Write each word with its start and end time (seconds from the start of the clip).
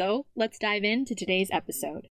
So 0.00 0.24
let's 0.34 0.58
dive 0.58 0.82
into 0.82 1.14
today's 1.14 1.50
episode. 1.52 2.08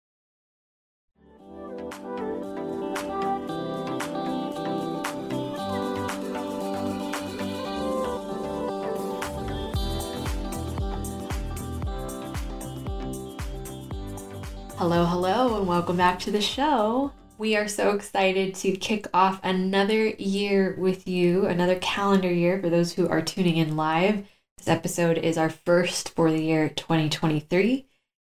Hello, 14.78 15.04
hello, 15.04 15.58
and 15.58 15.68
welcome 15.68 15.98
back 15.98 16.18
to 16.20 16.30
the 16.30 16.40
show. 16.40 17.12
We 17.36 17.54
are 17.54 17.68
so 17.68 17.90
excited 17.90 18.54
to 18.54 18.72
kick 18.72 19.08
off 19.12 19.40
another 19.42 20.06
year 20.06 20.74
with 20.78 21.06
you, 21.06 21.44
another 21.44 21.78
calendar 21.80 22.32
year 22.32 22.58
for 22.62 22.70
those 22.70 22.94
who 22.94 23.06
are 23.10 23.20
tuning 23.20 23.58
in 23.58 23.76
live. 23.76 24.24
This 24.58 24.68
episode 24.68 25.18
is 25.18 25.36
our 25.36 25.50
first 25.50 26.14
for 26.14 26.30
the 26.30 26.42
year 26.42 26.70
2023. 26.70 27.86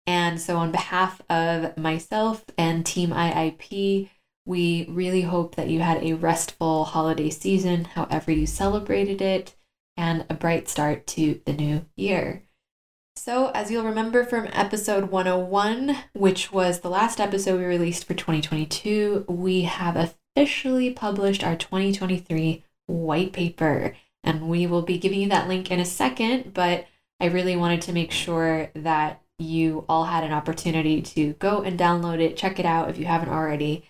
And 0.08 0.40
so, 0.40 0.56
on 0.56 0.72
behalf 0.72 1.22
of 1.30 1.78
myself 1.78 2.46
and 2.58 2.86
Team 2.86 3.10
IIP, 3.10 4.10
we 4.46 4.86
really 4.90 5.24
hope 5.24 5.56
that 5.56 5.70
you 5.70 5.82
had 5.82 6.02
a 6.04 6.14
restful 6.14 6.86
holiday 6.86 7.30
season, 7.30 7.84
however 7.84 8.32
you 8.32 8.48
celebrated 8.48 9.22
it, 9.22 9.56
and 9.98 10.26
a 10.30 10.34
bright 10.34 10.70
start 10.70 11.06
to 11.08 11.42
the 11.46 11.54
new 11.54 11.86
year. 11.98 12.44
So, 13.18 13.50
as 13.50 13.70
you'll 13.70 13.84
remember 13.84 14.24
from 14.24 14.48
episode 14.54 15.12
101, 15.12 15.98
which 16.14 16.52
was 16.52 16.80
the 16.80 16.90
last 16.90 17.20
episode 17.20 17.60
we 17.60 17.66
released 17.66 18.06
for 18.06 18.14
2022, 18.14 19.26
we 19.28 19.64
have 19.64 19.98
officially 19.98 20.92
published 20.92 21.44
our 21.44 21.58
2023 21.58 22.64
white 22.88 23.34
paper 23.34 23.96
and 24.24 24.48
we 24.48 24.68
will 24.68 24.82
be 24.82 24.98
giving 24.98 25.22
you 25.22 25.30
that 25.30 25.48
link 25.48 25.72
in 25.72 25.80
a 25.80 25.86
second, 25.86 26.54
but 26.54 26.86
I 27.20 27.26
really 27.26 27.56
wanted 27.56 27.82
to 27.84 27.94
make 27.94 28.12
sure 28.12 28.70
that 28.76 29.22
you 29.38 29.86
all 29.90 30.06
had 30.06 30.24
an 30.24 30.32
opportunity 30.32 31.02
to 31.02 31.34
go 31.34 31.62
and 31.62 31.80
download 31.80 32.20
it, 32.20 32.38
check 32.38 32.60
it 32.60 32.66
out 32.66 32.90
if 32.90 32.98
you 32.98 33.06
haven't 33.06 33.30
already. 33.30 33.84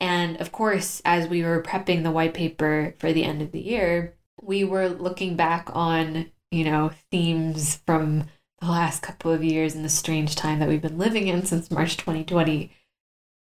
And 0.00 0.40
of 0.40 0.52
course, 0.52 1.02
as 1.04 1.28
we 1.28 1.42
were 1.42 1.62
prepping 1.62 2.02
the 2.02 2.10
white 2.10 2.34
paper 2.34 2.94
for 2.98 3.12
the 3.12 3.24
end 3.24 3.42
of 3.42 3.52
the 3.52 3.60
year, 3.60 4.14
we 4.42 4.64
were 4.64 4.88
looking 4.88 5.36
back 5.36 5.70
on, 5.72 6.30
you 6.50 6.64
know, 6.64 6.92
themes 7.10 7.80
from 7.86 8.24
the 8.60 8.66
last 8.66 9.02
couple 9.02 9.32
of 9.32 9.44
years 9.44 9.74
and 9.74 9.84
the 9.84 9.88
strange 9.88 10.36
time 10.36 10.58
that 10.58 10.68
we've 10.68 10.82
been 10.82 10.98
living 10.98 11.28
in 11.28 11.44
since 11.46 11.70
March 11.70 11.96
2020. 11.96 12.72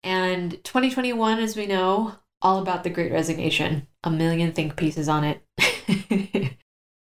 And 0.04 0.52
2021, 0.64 1.40
as 1.40 1.56
we 1.56 1.66
know, 1.66 2.16
all 2.42 2.60
about 2.60 2.84
the 2.84 2.90
great 2.90 3.12
resignation. 3.12 3.88
A 4.04 4.12
million 4.12 4.52
think 4.52 4.76
pieces 4.76 5.10
on 5.10 5.24
it. 5.24 5.42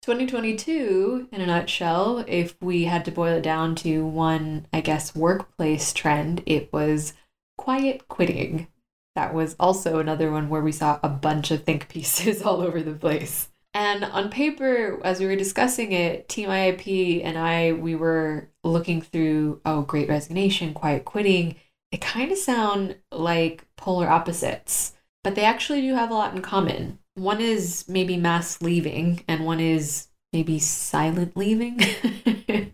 2022, 0.02 1.29
in 1.31 1.41
a 1.41 1.46
nutshell, 1.46 2.25
if 2.28 2.56
we 2.62 2.85
had 2.85 3.06
to 3.06 3.12
boil 3.12 3.35
it 3.35 3.41
down 3.41 3.75
to 3.75 4.06
one, 4.06 4.66
I 4.74 4.81
guess, 4.81 5.16
workplace 5.16 5.94
trend, 5.94 6.44
it 6.46 6.74
was 6.74 7.13
quiet 7.57 8.07
quitting. 8.07 8.68
That 9.16 9.34
was 9.34 9.56
also 9.59 10.00
another 10.00 10.31
one 10.31 10.50
where 10.50 10.62
we 10.62 10.72
saw 10.72 11.00
a 11.03 11.09
bunch 11.09 11.52
of 11.52 11.63
think 11.63 11.88
pieces 11.88 12.41
all 12.46 12.62
over 12.62 12.81
the 12.81 12.94
place. 12.94 13.50
And 13.74 14.03
on 14.03 14.29
paper, 14.29 15.00
as 15.03 15.19
we 15.19 15.28
were 15.28 15.35
discussing 15.35 15.94
it, 15.94 16.28
Team 16.28 16.50
IIP 16.50 17.23
and 17.23 17.38
I, 17.38 17.72
we 17.72 17.96
were 17.96 18.50
looking 18.63 19.02
through, 19.02 19.62
oh, 19.66 19.84
great 19.84 20.09
resignation, 20.09 20.73
quiet 20.73 21.06
quitting. 21.06 21.56
They 21.91 21.97
kind 21.97 22.31
of 22.31 22.38
sound 22.38 22.97
like 23.12 23.66
polar 23.78 24.09
opposites, 24.09 24.94
but 25.23 25.35
they 25.35 25.46
actually 25.46 25.81
do 25.81 25.94
have 25.94 26.12
a 26.12 26.16
lot 26.16 26.35
in 26.35 26.41
common. 26.41 27.00
One 27.16 27.41
is 27.41 27.85
maybe 27.88 28.17
mass 28.17 28.61
leaving, 28.61 29.23
and 29.27 29.45
one 29.45 29.59
is 29.59 30.07
maybe 30.31 30.59
silent 30.59 31.35
leaving. 31.35 31.79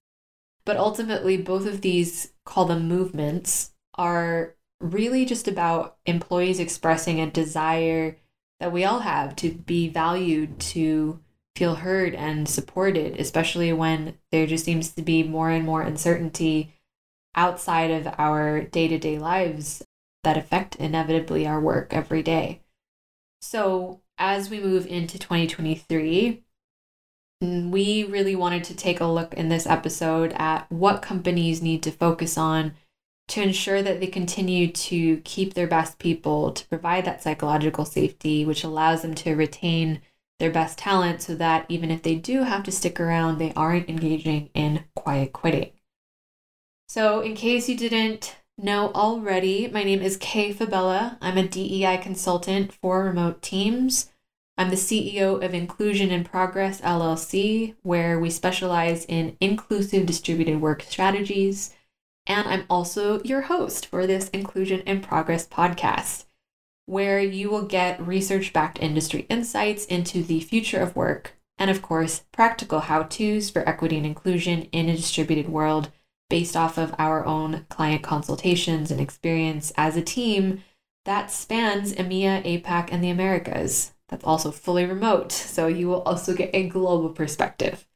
but 0.66 0.78
ultimately, 0.78 1.38
both 1.38 1.66
of 1.66 1.81
these, 1.81 2.34
call 2.46 2.66
them 2.66 2.88
movements, 2.88 3.72
are 3.96 4.56
really 4.80 5.25
just 5.25 5.48
about 5.48 5.98
employees 6.06 6.59
expressing 6.59 7.20
a 7.20 7.31
desire 7.31 8.18
that 8.59 8.72
we 8.72 8.86
all 8.86 9.00
have 9.00 9.36
to 9.38 9.52
be 9.52 9.88
valued, 9.88 10.59
to 10.59 11.19
feel 11.56 11.75
heard 11.75 12.14
and 12.14 12.48
supported, 12.48 13.19
especially 13.19 13.74
when 13.74 14.18
there 14.31 14.46
just 14.46 14.66
seems 14.66 14.92
to 14.92 15.02
be 15.02 15.24
more 15.24 15.50
and 15.50 15.66
more 15.66 15.81
uncertainty 15.81 16.75
outside 17.36 17.90
of 17.90 18.14
our 18.19 18.62
day 18.62 18.88
to 18.88 18.98
day 19.00 19.18
lives 19.18 19.84
that 20.24 20.38
affect 20.38 20.75
inevitably 20.75 21.48
our 21.48 21.59
work 21.59 21.94
every 21.94 22.22
day. 22.22 22.62
So, 23.42 24.02
as 24.18 24.50
we 24.50 24.60
move 24.60 24.86
into 24.88 25.20
2023, 25.20 26.44
we 27.42 28.04
really 28.04 28.36
wanted 28.36 28.64
to 28.66 28.76
take 28.76 29.00
a 29.00 29.06
look 29.06 29.34
in 29.34 29.50
this 29.50 29.68
episode 29.68 30.34
at 30.34 30.72
what 30.72 31.02
companies 31.02 31.62
need 31.62 31.84
to 31.84 31.92
focus 31.92 32.38
on 32.38 32.74
to 33.28 33.42
ensure 33.42 33.82
that 33.82 34.00
they 34.00 34.08
continue 34.08 34.72
to 34.72 35.18
keep 35.18 35.54
their 35.54 35.68
best 35.68 36.00
people, 36.00 36.52
to 36.52 36.68
provide 36.68 37.06
that 37.06 37.22
psychological 37.22 37.86
safety, 37.86 38.46
which 38.46 38.64
allows 38.64 39.02
them 39.02 39.14
to 39.14 39.36
retain 39.36 40.02
their 40.40 40.52
best 40.52 40.78
talent 40.78 41.22
so 41.22 41.36
that 41.36 41.66
even 41.68 41.92
if 41.92 42.04
they 42.04 42.16
do 42.16 42.44
have 42.44 42.64
to 42.64 42.72
stick 42.72 43.00
around, 43.00 43.38
they 43.38 43.54
aren't 43.54 43.90
engaging 43.90 44.50
in 44.54 44.84
quiet 44.96 45.34
quitting. 45.34 45.72
So, 46.88 47.20
in 47.20 47.36
case 47.36 47.68
you 47.68 47.76
didn't 47.76 48.38
know 48.57 48.91
already, 48.94 49.68
my 49.68 49.84
name 49.84 50.01
is 50.01 50.18
Kay 50.18 50.51
Fabella. 50.51 51.19
I'm 51.22 51.38
a 51.38 51.47
DEI 51.47 51.97
consultant 51.97 52.73
for 52.73 53.03
remote 53.03 53.44
teams. 53.44 54.12
I'm 54.57 54.72
the 54.72 54.75
CEO 54.75 55.44
of 55.44 55.53
Inclusion 55.53 56.09
in 56.09 56.23
Progress 56.23 56.81
LLC, 56.81 57.75
where 57.84 58.19
we 58.19 58.31
specialize 58.31 59.06
in 59.06 59.38
inclusive 59.40 60.07
distributed 60.07 60.59
work 60.59 60.81
strategies. 60.81 61.75
And 62.25 62.47
I'm 62.47 62.66
also 62.68 63.22
your 63.22 63.41
host 63.41 63.85
for 63.85 64.07
this 64.07 64.29
Inclusion 64.29 64.79
in 64.81 65.01
Progress 65.01 65.47
podcast, 65.47 66.25
where 66.88 67.19
you 67.19 67.51
will 67.51 67.66
get 67.66 68.06
research 68.06 68.53
backed 68.53 68.81
industry 68.81 69.28
insights 69.29 69.85
into 69.85 70.24
the 70.24 70.39
future 70.39 70.79
of 70.79 70.95
work 70.95 71.35
and, 71.59 71.69
of 71.69 71.84
course, 71.84 72.24
practical 72.31 72.79
how 72.79 73.03
to's 73.03 73.51
for 73.51 73.68
equity 73.69 73.97
and 73.97 74.06
inclusion 74.06 74.63
in 74.72 74.89
a 74.89 74.95
distributed 74.95 75.47
world 75.47 75.91
based 76.30 76.58
off 76.58 76.78
of 76.78 76.94
our 76.98 77.26
own 77.26 77.66
client 77.70 78.04
consultations 78.04 78.92
and 78.92 79.00
experience 79.00 79.72
as 79.78 79.96
a 79.96 80.01
team 80.01 80.63
that 81.06 81.31
spans 81.31 81.94
EMEA, 81.94 82.44
APAC, 82.44 82.90
and 82.92 83.01
the 83.01 83.10
Americas. 83.10 83.94
That's 84.10 84.25
also 84.25 84.51
fully 84.51 84.86
remote, 84.86 85.31
so 85.31 85.68
you 85.68 85.88
will 85.88 86.01
also 86.01 86.34
get 86.34 86.50
a 86.54 86.68
global 86.68 87.10
perspective. 87.10 87.88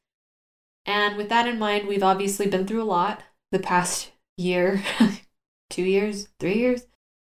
And 0.86 1.18
with 1.18 1.30
that 1.30 1.48
in 1.48 1.60
mind, 1.60 1.88
we've 1.88 2.04
obviously 2.04 2.48
been 2.48 2.66
through 2.66 2.82
a 2.82 2.86
lot 2.86 3.22
the 3.52 3.60
past 3.60 4.12
year, 4.38 4.82
two 5.70 5.84
years, 5.84 6.30
three 6.40 6.58
years. 6.58 6.88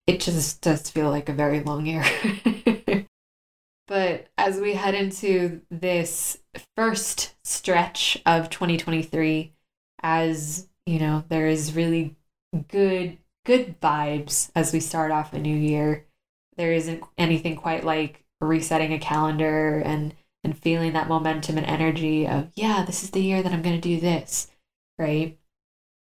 It 0.07 0.19
just 0.19 0.61
does 0.61 0.89
feel 0.89 1.09
like 1.09 1.29
a 1.29 1.33
very 1.33 1.61
long 1.61 1.85
year. 1.85 2.03
but 3.87 4.27
as 4.37 4.59
we 4.59 4.73
head 4.73 4.95
into 4.95 5.61
this 5.69 6.39
first 6.75 7.35
stretch 7.43 8.19
of 8.25 8.49
2023, 8.49 9.53
as 10.01 10.67
you 10.87 10.99
know, 10.99 11.23
there 11.29 11.47
is 11.47 11.75
really 11.75 12.15
good 12.69 13.17
good 13.45 13.79
vibes 13.79 14.49
as 14.55 14.73
we 14.73 14.79
start 14.79 15.11
off 15.11 15.33
a 15.33 15.39
new 15.39 15.55
year. 15.55 16.05
There 16.55 16.73
isn't 16.73 17.03
anything 17.17 17.55
quite 17.55 17.83
like 17.83 18.23
resetting 18.41 18.93
a 18.93 18.99
calendar 18.99 19.79
and 19.79 20.15
and 20.43 20.57
feeling 20.57 20.93
that 20.93 21.09
momentum 21.09 21.57
and 21.57 21.67
energy 21.67 22.25
of 22.25 22.49
yeah, 22.55 22.85
this 22.85 23.03
is 23.03 23.11
the 23.11 23.21
year 23.21 23.43
that 23.43 23.51
I'm 23.51 23.61
going 23.61 23.79
to 23.79 23.81
do 23.81 23.99
this, 23.99 24.49
right? 24.97 25.37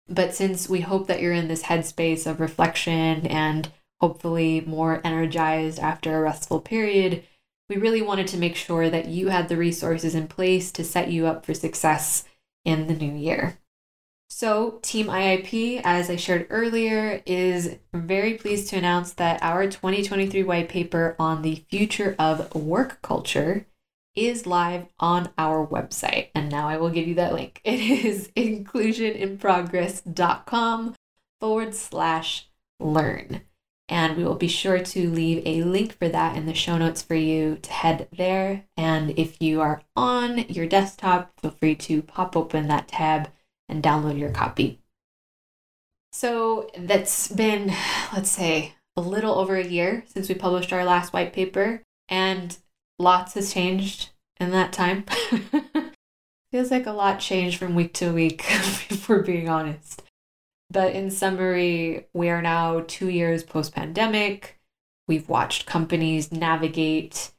But 0.10 0.33
since 0.33 0.68
we 0.68 0.81
hope 0.81 1.07
that 1.07 1.22
you're 1.22 1.34
in 1.34 1.48
this 1.48 1.63
headspace 1.63 2.25
of 2.25 2.39
reflection 2.39 3.27
and 3.27 3.72
hopefully 4.01 4.62
more 4.62 5.00
energized 5.04 5.80
after 5.80 6.18
a 6.18 6.22
restful 6.22 6.60
period, 6.60 7.24
we 7.69 7.77
really 7.77 8.01
wanted 8.01 8.27
to 8.27 8.38
make 8.38 8.56
sure 8.56 8.89
that 8.89 9.07
you 9.07 9.30
had 9.30 9.48
the 9.48 9.57
resources 9.57 10.16
in 10.16 10.27
place 10.27 10.72
to 10.72 10.84
set 10.84 11.12
you 11.12 11.27
up 11.27 11.45
for 11.45 11.54
success 11.54 12.25
in 12.66 12.88
the 12.88 12.95
new 12.95 13.13
year. 13.13 13.60
So, 14.33 14.80
Team 14.81 15.07
IIP, 15.07 15.81
as 15.83 16.10
I 16.10 16.16
shared 16.16 16.48
earlier, 16.50 17.22
is 17.25 17.75
very 17.94 18.36
pleased 18.36 18.69
to 18.69 18.78
announce 18.78 19.12
that 19.16 19.44
our 19.44 19.66
2023 19.66 20.42
white 20.44 20.69
paper 20.69 21.18
on 21.19 21.42
the 21.42 21.66
future 21.69 22.16
of 22.18 22.56
work 22.56 23.01
culture 23.01 23.66
is 24.16 24.48
live 24.48 24.86
on 25.01 25.31
our 25.38 25.68
website. 25.68 26.30
And 26.33 26.50
now 26.50 26.69
I 26.69 26.78
will 26.78 26.89
give 26.89 27.10
you 27.10 27.16
that 27.16 27.33
link. 27.33 27.60
It 27.66 27.81
is 27.81 28.30
inclusioninprogress.com 28.38 30.95
forward 31.42 31.75
slash 31.75 32.48
learn. 32.80 33.42
And 33.89 34.16
we 34.16 34.24
will 34.24 34.36
be 34.36 34.48
sure 34.48 34.80
to 34.80 35.10
leave 35.10 35.45
a 35.45 35.66
link 35.66 35.98
for 35.98 36.07
that 36.07 36.38
in 36.38 36.45
the 36.45 36.54
show 36.54 36.77
notes 36.77 37.01
for 37.01 37.16
you 37.16 37.57
to 37.62 37.74
head 37.74 38.07
there. 38.16 38.63
And 38.77 39.12
if 39.19 39.42
you 39.42 39.60
are 39.60 39.81
on 39.98 40.45
your 40.48 40.68
desktop, 40.68 41.38
feel 41.42 41.51
free 41.51 41.75
to 41.75 42.01
pop 42.01 42.38
open 42.38 42.69
that 42.69 42.88
tab 42.88 43.30
and 43.71 43.81
download 43.81 44.19
your 44.19 44.29
copy. 44.29 44.79
So 46.13 46.69
that's 46.77 47.29
been, 47.29 47.73
let's 48.13 48.29
say, 48.29 48.73
a 48.97 49.01
little 49.01 49.35
over 49.35 49.56
a 49.56 49.65
year 49.65 50.03
since 50.07 50.27
we 50.27 50.35
published 50.35 50.73
our 50.73 50.83
last 50.83 51.13
white 51.13 51.33
paper, 51.33 51.81
and 52.09 52.56
lots 53.00 53.33
has 53.35 53.53
changed 53.53 54.09
in 54.39 54.51
that 54.51 54.73
time. 54.73 55.06
Feels 56.51 56.69
like 56.69 56.85
a 56.85 56.91
lot 56.91 57.19
changed 57.19 57.57
from 57.57 57.75
week 57.75 57.94
to 57.94 58.12
week, 58.12 58.44
if 58.89 59.07
we're 59.07 59.23
being 59.23 59.47
honest. 59.47 60.03
But 60.69 60.94
in 60.94 61.09
summary, 61.09 62.07
we 62.13 62.29
are 62.29 62.41
now 62.41 62.83
two 62.88 63.09
years 63.09 63.44
post 63.44 63.74
pandemic. 63.74 64.59
We've 65.07 65.27
watched 65.29 65.65
companies 65.65 66.31
navigate 66.31 67.31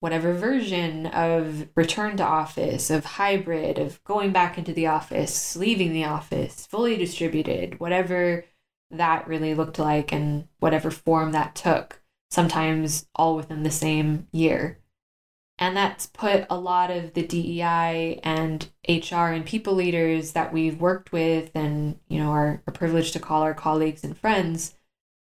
whatever 0.00 0.32
version 0.32 1.06
of 1.06 1.68
return 1.74 2.16
to 2.16 2.22
office, 2.22 2.90
of 2.90 3.04
hybrid, 3.04 3.78
of 3.78 4.02
going 4.04 4.32
back 4.32 4.56
into 4.56 4.72
the 4.72 4.86
office, 4.86 5.56
leaving 5.56 5.92
the 5.92 6.04
office, 6.04 6.66
fully 6.66 6.96
distributed, 6.96 7.80
whatever 7.80 8.44
that 8.90 9.26
really 9.26 9.54
looked 9.54 9.78
like 9.78 10.12
and 10.12 10.46
whatever 10.60 10.90
form 10.90 11.32
that 11.32 11.54
took, 11.54 12.00
sometimes 12.30 13.06
all 13.14 13.36
within 13.36 13.64
the 13.64 13.70
same 13.70 14.28
year. 14.32 14.78
And 15.58 15.76
that's 15.76 16.06
put 16.06 16.46
a 16.48 16.58
lot 16.58 16.92
of 16.92 17.14
the 17.14 17.26
DEI 17.26 18.20
and 18.22 18.70
HR 18.88 19.32
and 19.32 19.44
people 19.44 19.74
leaders 19.74 20.32
that 20.32 20.52
we've 20.52 20.80
worked 20.80 21.10
with 21.10 21.50
and, 21.56 21.98
you 22.08 22.20
know, 22.20 22.30
are, 22.30 22.62
are 22.66 22.72
privileged 22.72 23.12
to 23.14 23.18
call 23.18 23.42
our 23.42 23.54
colleagues 23.54 24.04
and 24.04 24.16
friends 24.16 24.74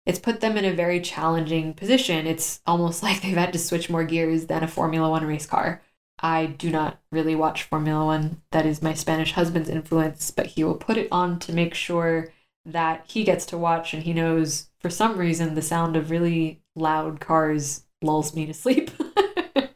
it's 0.06 0.20
put 0.20 0.42
them 0.42 0.58
in 0.58 0.66
a 0.66 0.74
very 0.74 1.00
challenging 1.00 1.74
position. 1.74 2.28
It's 2.28 2.62
almost 2.66 3.04
like 3.04 3.22
they've 3.22 3.38
had 3.38 3.54
to 3.54 3.60
switch 3.60 3.90
more 3.90 4.04
gears 4.04 4.48
than 4.48 4.64
a 4.64 4.68
Formula 4.68 5.10
One 5.10 5.26
race 5.26 5.46
car. 5.46 5.82
I 6.20 6.46
do 6.46 6.70
not 6.70 7.02
really 7.12 7.36
watch 7.36 7.64
Formula 7.64 8.06
One. 8.06 8.42
That 8.52 8.66
is 8.66 8.82
my 8.82 8.94
Spanish 8.94 9.34
husband's 9.34 9.70
influence, 9.70 10.32
but 10.32 10.48
he 10.48 10.64
will 10.64 10.76
put 10.76 10.98
it 10.98 11.10
on 11.12 11.40
to 11.40 11.54
make 11.54 11.74
sure 11.74 12.30
that 12.66 13.06
he 13.08 13.24
gets 13.24 13.46
to 13.48 13.58
watch 13.58 13.94
and 13.94 14.04
he 14.04 14.14
knows 14.14 14.70
for 14.80 14.90
some 14.90 15.18
reason 15.18 15.54
the 15.54 15.62
sound 15.62 15.96
of 15.98 16.12
really 16.12 16.62
loud 16.76 17.20
cars 17.20 17.84
lulls 18.02 18.34
me 18.34 18.46
to 18.46 18.54
sleep. 18.54 18.92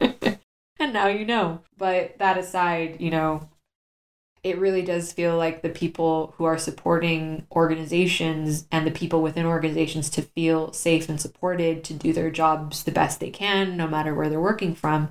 and 0.78 0.92
now 0.92 1.08
you 1.08 1.24
know. 1.24 1.60
But 1.76 2.18
that 2.18 2.38
aside, 2.38 3.00
you 3.00 3.10
know, 3.10 3.48
it 4.42 4.58
really 4.58 4.82
does 4.82 5.12
feel 5.12 5.36
like 5.36 5.62
the 5.62 5.68
people 5.68 6.34
who 6.36 6.44
are 6.44 6.58
supporting 6.58 7.46
organizations 7.52 8.66
and 8.70 8.86
the 8.86 8.90
people 8.90 9.22
within 9.22 9.46
organizations 9.46 10.10
to 10.10 10.22
feel 10.22 10.72
safe 10.72 11.08
and 11.08 11.20
supported 11.20 11.84
to 11.84 11.94
do 11.94 12.12
their 12.12 12.30
jobs 12.30 12.84
the 12.84 12.92
best 12.92 13.20
they 13.20 13.30
can, 13.30 13.76
no 13.76 13.86
matter 13.86 14.14
where 14.14 14.28
they're 14.28 14.40
working 14.40 14.74
from, 14.74 15.10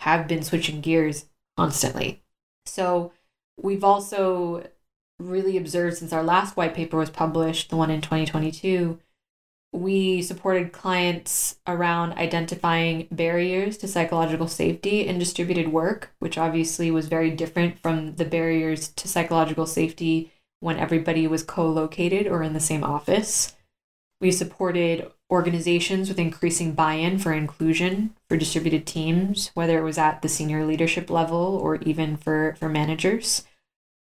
have 0.00 0.28
been 0.28 0.42
switching 0.42 0.80
gears 0.80 1.26
constantly. 1.56 2.22
So 2.66 3.12
we've 3.60 3.84
also 3.84 4.68
really 5.18 5.56
observed 5.56 5.96
since 5.96 6.12
our 6.12 6.22
last 6.22 6.56
white 6.56 6.74
paper 6.74 6.96
was 6.96 7.10
published, 7.10 7.70
the 7.70 7.76
one 7.76 7.90
in 7.90 8.00
2022, 8.00 9.00
we 9.72 10.22
supported 10.22 10.72
clients 10.72 11.58
around 11.66 12.14
identifying 12.14 13.06
barriers 13.10 13.76
to 13.78 13.88
psychological 13.88 14.48
safety 14.48 15.06
in 15.06 15.18
distributed 15.18 15.68
work, 15.68 16.12
which 16.18 16.38
obviously 16.38 16.90
was 16.90 17.08
very 17.08 17.30
different 17.30 17.78
from 17.78 18.14
the 18.16 18.24
barriers 18.24 18.88
to 18.88 19.08
psychological 19.08 19.66
safety 19.66 20.32
when 20.60 20.78
everybody 20.78 21.26
was 21.26 21.42
co 21.42 21.68
located 21.68 22.26
or 22.26 22.42
in 22.42 22.54
the 22.54 22.60
same 22.60 22.82
office. 22.82 23.54
We 24.20 24.32
supported 24.32 25.10
organizations 25.30 26.08
with 26.08 26.18
increasing 26.18 26.72
buy 26.72 26.94
in 26.94 27.18
for 27.18 27.32
inclusion 27.32 28.14
for 28.28 28.36
distributed 28.36 28.86
teams, 28.86 29.50
whether 29.54 29.78
it 29.78 29.84
was 29.84 29.98
at 29.98 30.22
the 30.22 30.28
senior 30.28 30.64
leadership 30.64 31.10
level 31.10 31.56
or 31.62 31.76
even 31.76 32.16
for, 32.16 32.56
for 32.58 32.68
managers. 32.68 33.44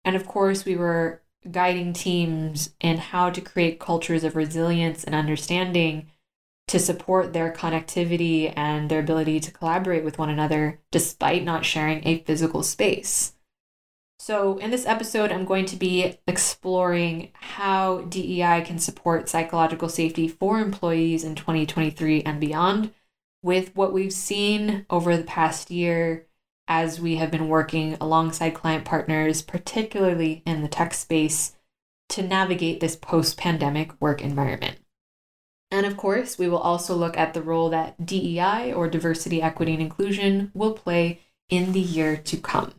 And 0.03 0.15
of 0.15 0.25
course, 0.27 0.65
we 0.65 0.75
were 0.75 1.21
guiding 1.51 1.93
teams 1.93 2.73
in 2.79 2.97
how 2.97 3.29
to 3.29 3.41
create 3.41 3.79
cultures 3.79 4.23
of 4.23 4.35
resilience 4.35 5.03
and 5.03 5.15
understanding 5.15 6.07
to 6.67 6.79
support 6.79 7.33
their 7.33 7.51
connectivity 7.51 8.53
and 8.55 8.89
their 8.89 8.99
ability 8.99 9.39
to 9.39 9.51
collaborate 9.51 10.03
with 10.03 10.17
one 10.17 10.29
another 10.29 10.79
despite 10.91 11.43
not 11.43 11.65
sharing 11.65 12.05
a 12.07 12.19
physical 12.19 12.63
space. 12.63 13.33
So, 14.19 14.57
in 14.59 14.71
this 14.71 14.85
episode, 14.85 15.33
I'm 15.33 15.43
going 15.43 15.65
to 15.65 15.75
be 15.75 16.17
exploring 16.27 17.31
how 17.33 18.01
DEI 18.03 18.61
can 18.65 18.79
support 18.79 19.27
psychological 19.27 19.89
safety 19.89 20.29
for 20.29 20.59
employees 20.59 21.25
in 21.25 21.35
2023 21.35 22.23
and 22.23 22.39
beyond 22.39 22.93
with 23.41 23.75
what 23.75 23.91
we've 23.91 24.13
seen 24.13 24.85
over 24.89 25.17
the 25.17 25.23
past 25.23 25.69
year 25.69 26.25
as 26.67 26.99
we 26.99 27.17
have 27.17 27.31
been 27.31 27.47
working 27.47 27.97
alongside 27.99 28.53
client 28.53 28.85
partners, 28.85 29.41
particularly 29.41 30.41
in 30.45 30.61
the 30.61 30.67
tech 30.67 30.93
space, 30.93 31.55
to 32.09 32.21
navigate 32.21 32.79
this 32.79 32.95
post 32.95 33.37
pandemic 33.37 33.99
work 33.99 34.21
environment. 34.21 34.77
And 35.71 35.85
of 35.85 35.97
course, 35.97 36.37
we 36.37 36.47
will 36.47 36.59
also 36.59 36.95
look 36.95 37.17
at 37.17 37.33
the 37.33 37.41
role 37.41 37.69
that 37.71 38.05
DEI 38.05 38.71
or 38.71 38.87
diversity, 38.87 39.41
equity, 39.41 39.73
and 39.73 39.81
inclusion 39.81 40.51
will 40.53 40.73
play 40.73 41.19
in 41.49 41.71
the 41.71 41.79
year 41.79 42.15
to 42.15 42.37
come. 42.37 42.73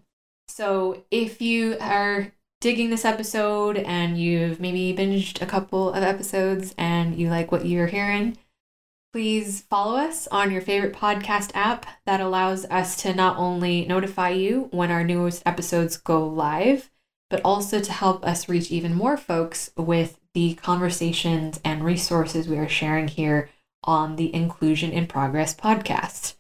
So, 0.49 1.05
if 1.11 1.43
you 1.43 1.77
are 1.81 2.33
digging 2.61 2.91
this 2.91 3.05
episode 3.05 3.79
and 3.79 4.17
you've 4.17 4.61
maybe 4.61 4.95
binged 4.97 5.43
a 5.43 5.47
couple 5.47 5.93
of 5.93 6.05
episodes 6.05 6.75
and 6.79 7.19
you 7.19 7.29
like 7.29 7.51
what 7.51 7.67
you're 7.67 7.89
hearing, 7.89 8.39
Please 9.15 9.61
follow 9.71 9.97
us 9.97 10.27
on 10.33 10.51
your 10.51 10.61
favorite 10.61 10.93
podcast 10.93 11.53
app 11.55 11.87
that 12.05 12.21
allows 12.21 12.65
us 12.65 13.01
to 13.03 13.15
not 13.15 13.37
only 13.37 13.85
notify 13.85 14.31
you 14.31 14.67
when 14.73 14.91
our 14.91 15.05
newest 15.05 15.41
episodes 15.47 15.97
go 15.97 16.27
live, 16.27 16.91
but 17.31 17.41
also 17.45 17.79
to 17.79 17.93
help 17.93 18.27
us 18.27 18.49
reach 18.49 18.73
even 18.73 18.93
more 18.93 19.17
folks 19.17 19.71
with 19.77 20.19
the 20.33 20.55
conversations 20.55 21.61
and 21.65 21.85
resources 21.85 22.49
we 22.49 22.59
are 22.59 22.69
sharing 22.69 23.07
here 23.07 23.51
on 23.85 24.17
the 24.17 24.35
Inclusion 24.35 24.91
in 24.91 25.07
Progress 25.07 25.55
podcast. 25.55 26.35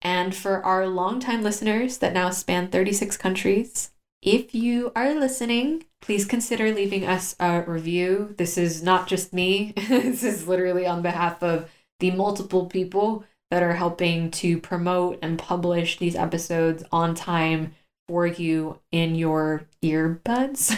And 0.00 0.32
for 0.32 0.64
our 0.64 0.86
longtime 0.86 1.42
listeners 1.42 1.98
that 1.98 2.14
now 2.14 2.30
span 2.30 2.68
36 2.68 3.16
countries, 3.16 3.90
if 4.22 4.54
you 4.54 4.92
are 4.94 5.12
listening, 5.12 5.86
please 6.00 6.24
consider 6.24 6.70
leaving 6.72 7.04
us 7.04 7.34
a 7.40 7.62
review. 7.62 8.36
This 8.38 8.56
is 8.56 8.80
not 8.80 9.08
just 9.08 9.32
me, 9.32 9.72
this 9.88 10.22
is 10.22 10.46
literally 10.46 10.86
on 10.86 11.02
behalf 11.02 11.42
of 11.42 11.68
the 12.02 12.10
multiple 12.10 12.66
people 12.66 13.24
that 13.50 13.62
are 13.62 13.74
helping 13.74 14.30
to 14.32 14.58
promote 14.58 15.18
and 15.22 15.38
publish 15.38 15.98
these 15.98 16.16
episodes 16.16 16.82
on 16.90 17.14
time 17.14 17.74
for 18.08 18.26
you 18.26 18.80
in 18.90 19.14
your 19.14 19.68
earbuds 19.84 20.76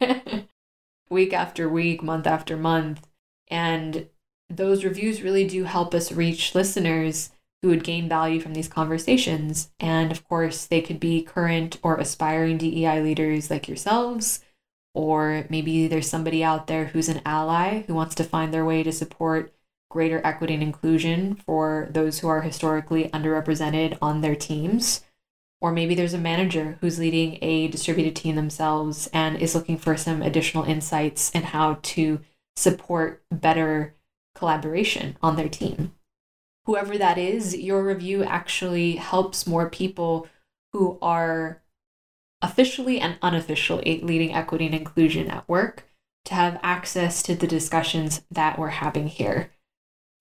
week 1.10 1.32
after 1.32 1.68
week, 1.68 2.02
month 2.02 2.26
after 2.26 2.56
month. 2.56 3.06
And 3.48 4.08
those 4.50 4.84
reviews 4.84 5.22
really 5.22 5.46
do 5.46 5.62
help 5.62 5.94
us 5.94 6.10
reach 6.10 6.56
listeners 6.56 7.30
who 7.62 7.68
would 7.68 7.84
gain 7.84 8.08
value 8.08 8.40
from 8.40 8.54
these 8.54 8.68
conversations. 8.68 9.70
And 9.78 10.10
of 10.10 10.26
course, 10.26 10.66
they 10.66 10.80
could 10.80 10.98
be 10.98 11.22
current 11.22 11.78
or 11.84 11.98
aspiring 11.98 12.58
DEI 12.58 13.00
leaders 13.00 13.48
like 13.48 13.68
yourselves, 13.68 14.44
or 14.92 15.46
maybe 15.50 15.86
there's 15.86 16.10
somebody 16.10 16.42
out 16.42 16.66
there 16.66 16.86
who's 16.86 17.08
an 17.08 17.22
ally 17.24 17.82
who 17.82 17.94
wants 17.94 18.16
to 18.16 18.24
find 18.24 18.52
their 18.52 18.64
way 18.64 18.82
to 18.82 18.90
support 18.90 19.54
greater 19.94 20.20
equity 20.24 20.54
and 20.54 20.62
inclusion 20.62 21.36
for 21.36 21.86
those 21.88 22.18
who 22.18 22.26
are 22.26 22.42
historically 22.42 23.08
underrepresented 23.10 23.96
on 24.02 24.20
their 24.22 24.34
teams. 24.34 25.04
Or 25.60 25.70
maybe 25.70 25.94
there's 25.94 26.12
a 26.12 26.18
manager 26.18 26.76
who's 26.80 26.98
leading 26.98 27.38
a 27.40 27.68
distributed 27.68 28.16
team 28.16 28.34
themselves 28.34 29.08
and 29.12 29.36
is 29.36 29.54
looking 29.54 29.78
for 29.78 29.96
some 29.96 30.20
additional 30.20 30.64
insights 30.64 31.30
in 31.30 31.44
how 31.44 31.78
to 31.94 32.20
support 32.56 33.22
better 33.30 33.94
collaboration 34.34 35.16
on 35.22 35.36
their 35.36 35.48
team. 35.48 35.92
Whoever 36.66 36.98
that 36.98 37.16
is, 37.16 37.56
your 37.56 37.84
review 37.84 38.24
actually 38.24 38.96
helps 38.96 39.46
more 39.46 39.70
people 39.70 40.26
who 40.72 40.98
are 41.00 41.62
officially 42.42 42.98
and 42.98 43.16
unofficially 43.22 44.00
leading 44.02 44.34
equity 44.34 44.66
and 44.66 44.74
inclusion 44.74 45.30
at 45.30 45.48
work 45.48 45.88
to 46.24 46.34
have 46.34 46.58
access 46.64 47.22
to 47.22 47.36
the 47.36 47.46
discussions 47.46 48.22
that 48.28 48.58
we're 48.58 48.68
having 48.68 49.06
here. 49.06 49.52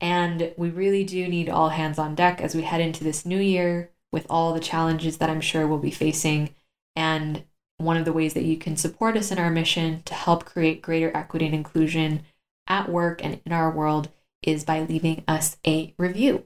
And 0.02 0.54
we 0.58 0.70
really 0.70 1.04
do 1.04 1.28
need 1.28 1.50
all 1.50 1.70
hands 1.70 1.98
on 1.98 2.16
deck 2.16 2.42
as 2.42 2.56
we 2.56 2.64
head 2.64 2.82
into 2.82 3.04
this 3.04 3.26
new 3.26 3.40
year 3.40 3.92
with 4.12 4.28
all 4.30 4.54
the 4.54 4.60
challenges 4.60 5.18
that 5.18 5.30
I'm 5.30 5.42
sure 5.42 5.68
we'll 5.68 5.80
be 5.80 5.92
facing. 5.92 6.54
And 6.96 7.44
one 7.78 7.98
of 7.98 8.06
the 8.06 8.14
ways 8.14 8.34
that 8.34 8.44
you 8.44 8.58
can 8.58 8.76
support 8.76 9.18
us 9.18 9.32
in 9.32 9.40
our 9.40 9.50
mission 9.50 10.04
to 10.06 10.14
help 10.14 10.46
create 10.46 10.82
greater 10.82 11.16
equity 11.16 11.46
and 11.46 11.56
inclusion 11.56 12.24
at 12.68 12.90
work 12.90 13.24
and 13.24 13.42
in 13.46 13.52
our 13.52 13.72
world 13.72 14.10
is 14.42 14.64
by 14.64 14.82
leaving 14.82 15.24
us 15.28 15.58
a 15.66 15.94
review. 15.98 16.46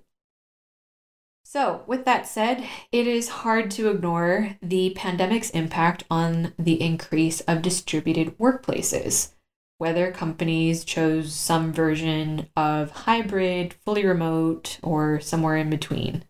So, 1.43 1.83
with 1.87 2.03
that 2.05 2.27
said, 2.27 2.67
it 2.91 3.07
is 3.07 3.29
hard 3.29 3.71
to 3.71 3.89
ignore 3.89 4.57
the 4.61 4.93
pandemic's 4.95 5.49
impact 5.51 6.03
on 6.11 6.53
the 6.59 6.81
increase 6.81 7.39
of 7.41 7.61
distributed 7.61 8.37
workplaces. 8.37 9.31
Whether 9.79 10.11
companies 10.11 10.83
chose 10.83 11.33
some 11.33 11.71
version 11.71 12.49
of 12.55 12.91
hybrid, 12.91 13.73
fully 13.73 14.05
remote, 14.05 14.79
or 14.81 15.19
somewhere 15.19 15.55
in 15.55 15.69
between. 15.69 16.25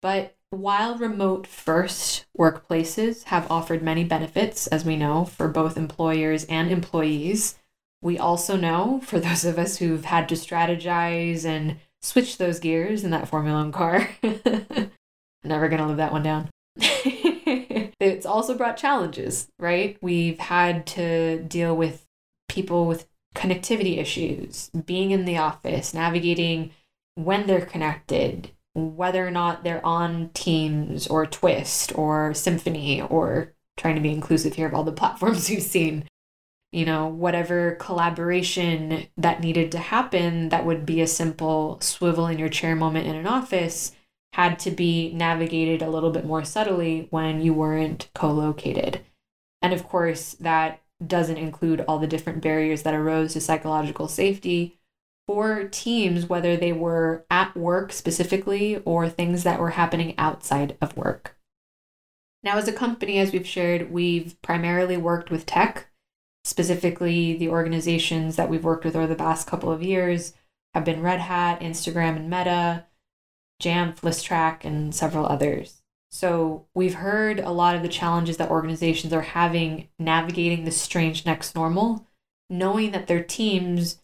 But 0.00 0.36
while 0.50 0.96
remote 0.96 1.46
first 1.46 2.26
workplaces 2.38 3.24
have 3.24 3.50
offered 3.50 3.82
many 3.82 4.04
benefits, 4.04 4.66
as 4.68 4.84
we 4.84 4.96
know, 4.96 5.24
for 5.24 5.48
both 5.48 5.76
employers 5.76 6.44
and 6.44 6.70
employees, 6.70 7.58
we 8.00 8.18
also 8.18 8.56
know, 8.56 9.00
for 9.04 9.18
those 9.20 9.44
of 9.44 9.58
us 9.58 9.78
who've 9.78 10.04
had 10.04 10.28
to 10.28 10.34
strategize 10.34 11.44
and 11.44 11.76
switch 12.00 12.38
those 12.38 12.60
gears 12.60 13.04
in 13.04 13.10
that 13.10 13.28
Formula 13.28 13.58
One 13.58 13.72
car. 13.72 14.08
Never 15.44 15.68
gonna 15.68 15.86
live 15.88 15.96
that 15.98 16.12
one 16.12 16.22
down. 16.22 16.50
it's 16.76 18.26
also 18.26 18.56
brought 18.56 18.76
challenges, 18.76 19.48
right? 19.58 19.98
We've 20.00 20.38
had 20.38 20.86
to 20.88 21.42
deal 21.42 21.76
with 21.76 22.06
people 22.48 22.86
with 22.86 23.06
connectivity 23.34 23.98
issues, 23.98 24.70
being 24.70 25.10
in 25.10 25.24
the 25.24 25.38
office, 25.38 25.94
navigating 25.94 26.70
when 27.14 27.46
they're 27.46 27.64
connected, 27.64 28.50
whether 28.74 29.26
or 29.26 29.30
not 29.30 29.64
they're 29.64 29.84
on 29.84 30.30
Teams 30.34 31.06
or 31.06 31.26
Twist 31.26 31.96
or 31.96 32.34
Symphony 32.34 33.02
or 33.02 33.54
trying 33.76 33.94
to 33.94 34.00
be 34.00 34.12
inclusive 34.12 34.54
here 34.54 34.66
of 34.66 34.74
all 34.74 34.84
the 34.84 34.92
platforms 35.00 35.48
we've 35.48 35.62
seen 35.62 36.08
you 36.72 36.84
know, 36.84 37.06
whatever 37.06 37.72
collaboration 37.80 39.06
that 39.16 39.40
needed 39.40 39.72
to 39.72 39.78
happen 39.78 40.50
that 40.50 40.66
would 40.66 40.84
be 40.84 41.00
a 41.00 41.06
simple 41.06 41.80
swivel 41.80 42.26
in 42.26 42.38
your 42.38 42.48
chair 42.48 42.76
moment 42.76 43.06
in 43.06 43.16
an 43.16 43.26
office 43.26 43.92
had 44.34 44.58
to 44.58 44.70
be 44.70 45.12
navigated 45.14 45.80
a 45.80 45.88
little 45.90 46.10
bit 46.10 46.26
more 46.26 46.44
subtly 46.44 47.06
when 47.10 47.40
you 47.40 47.54
weren't 47.54 48.10
co 48.14 48.30
located. 48.30 49.00
And 49.62 49.72
of 49.72 49.88
course, 49.88 50.34
that 50.34 50.82
doesn't 51.04 51.36
include 51.36 51.84
all 51.86 51.98
the 51.98 52.06
different 52.06 52.42
barriers 52.42 52.82
that 52.82 52.94
arose 52.94 53.32
to 53.32 53.40
psychological 53.40 54.08
safety 54.08 54.78
for 55.26 55.64
teams, 55.64 56.26
whether 56.26 56.56
they 56.56 56.72
were 56.72 57.24
at 57.30 57.56
work 57.56 57.92
specifically 57.92 58.78
or 58.84 59.08
things 59.08 59.44
that 59.44 59.60
were 59.60 59.70
happening 59.70 60.14
outside 60.18 60.76
of 60.80 60.96
work. 60.96 61.36
Now, 62.42 62.56
as 62.56 62.68
a 62.68 62.72
company, 62.72 63.18
as 63.18 63.32
we've 63.32 63.46
shared, 63.46 63.90
we've 63.90 64.40
primarily 64.42 64.96
worked 64.96 65.30
with 65.30 65.44
tech 65.44 65.88
Specifically, 66.48 67.36
the 67.36 67.50
organizations 67.50 68.36
that 68.36 68.48
we've 68.48 68.64
worked 68.64 68.82
with 68.82 68.96
over 68.96 69.06
the 69.06 69.14
past 69.14 69.46
couple 69.46 69.70
of 69.70 69.82
years 69.82 70.32
have 70.72 70.82
been 70.82 71.02
Red 71.02 71.20
Hat, 71.20 71.60
Instagram 71.60 72.16
and 72.16 72.30
Meta, 72.30 72.86
Jamf, 73.60 74.00
Listrak, 74.00 74.64
and 74.64 74.94
several 74.94 75.26
others. 75.26 75.82
So 76.10 76.66
we've 76.74 76.94
heard 76.94 77.38
a 77.38 77.50
lot 77.50 77.76
of 77.76 77.82
the 77.82 77.88
challenges 77.88 78.38
that 78.38 78.50
organizations 78.50 79.12
are 79.12 79.22
having 79.22 79.88
navigating 79.98 80.64
this 80.64 80.80
strange 80.80 81.26
next 81.26 81.54
normal, 81.54 82.06
knowing 82.48 82.92
that 82.92 83.06
their 83.06 83.22
teams 83.22 84.00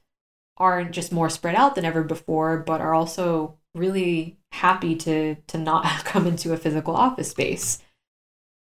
aren't 0.56 0.92
just 0.92 1.12
more 1.12 1.30
spread 1.30 1.54
out 1.54 1.74
than 1.74 1.84
ever 1.84 2.02
before, 2.02 2.58
but 2.58 2.80
are 2.80 2.94
also 2.94 3.58
really 3.74 4.38
happy 4.52 4.94
to 4.94 5.36
to 5.46 5.58
not 5.58 5.84
come 6.04 6.26
into 6.26 6.52
a 6.52 6.58
physical 6.58 6.94
office 6.94 7.30
space. 7.30 7.80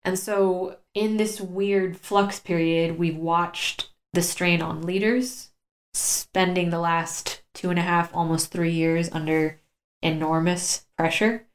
And 0.03 0.17
so, 0.17 0.77
in 0.93 1.17
this 1.17 1.41
weird 1.41 1.97
flux 1.97 2.39
period, 2.39 2.97
we've 2.97 3.17
watched 3.17 3.89
the 4.13 4.21
strain 4.21 4.61
on 4.61 4.81
leaders 4.81 5.51
spending 5.93 6.69
the 6.69 6.79
last 6.79 7.41
two 7.53 7.69
and 7.69 7.79
a 7.79 7.81
half, 7.81 8.15
almost 8.15 8.51
three 8.51 8.71
years 8.71 9.09
under 9.11 9.59
enormous 10.01 10.85
pressure, 10.97 11.46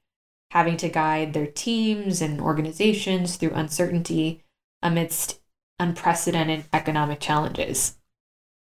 having 0.53 0.77
to 0.77 0.89
guide 0.89 1.33
their 1.33 1.47
teams 1.47 2.21
and 2.21 2.39
organizations 2.39 3.37
through 3.37 3.53
uncertainty 3.53 4.45
amidst 4.83 5.41
unprecedented 5.79 6.65
economic 6.75 7.21
challenges. 7.21 7.97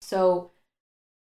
So, 0.00 0.50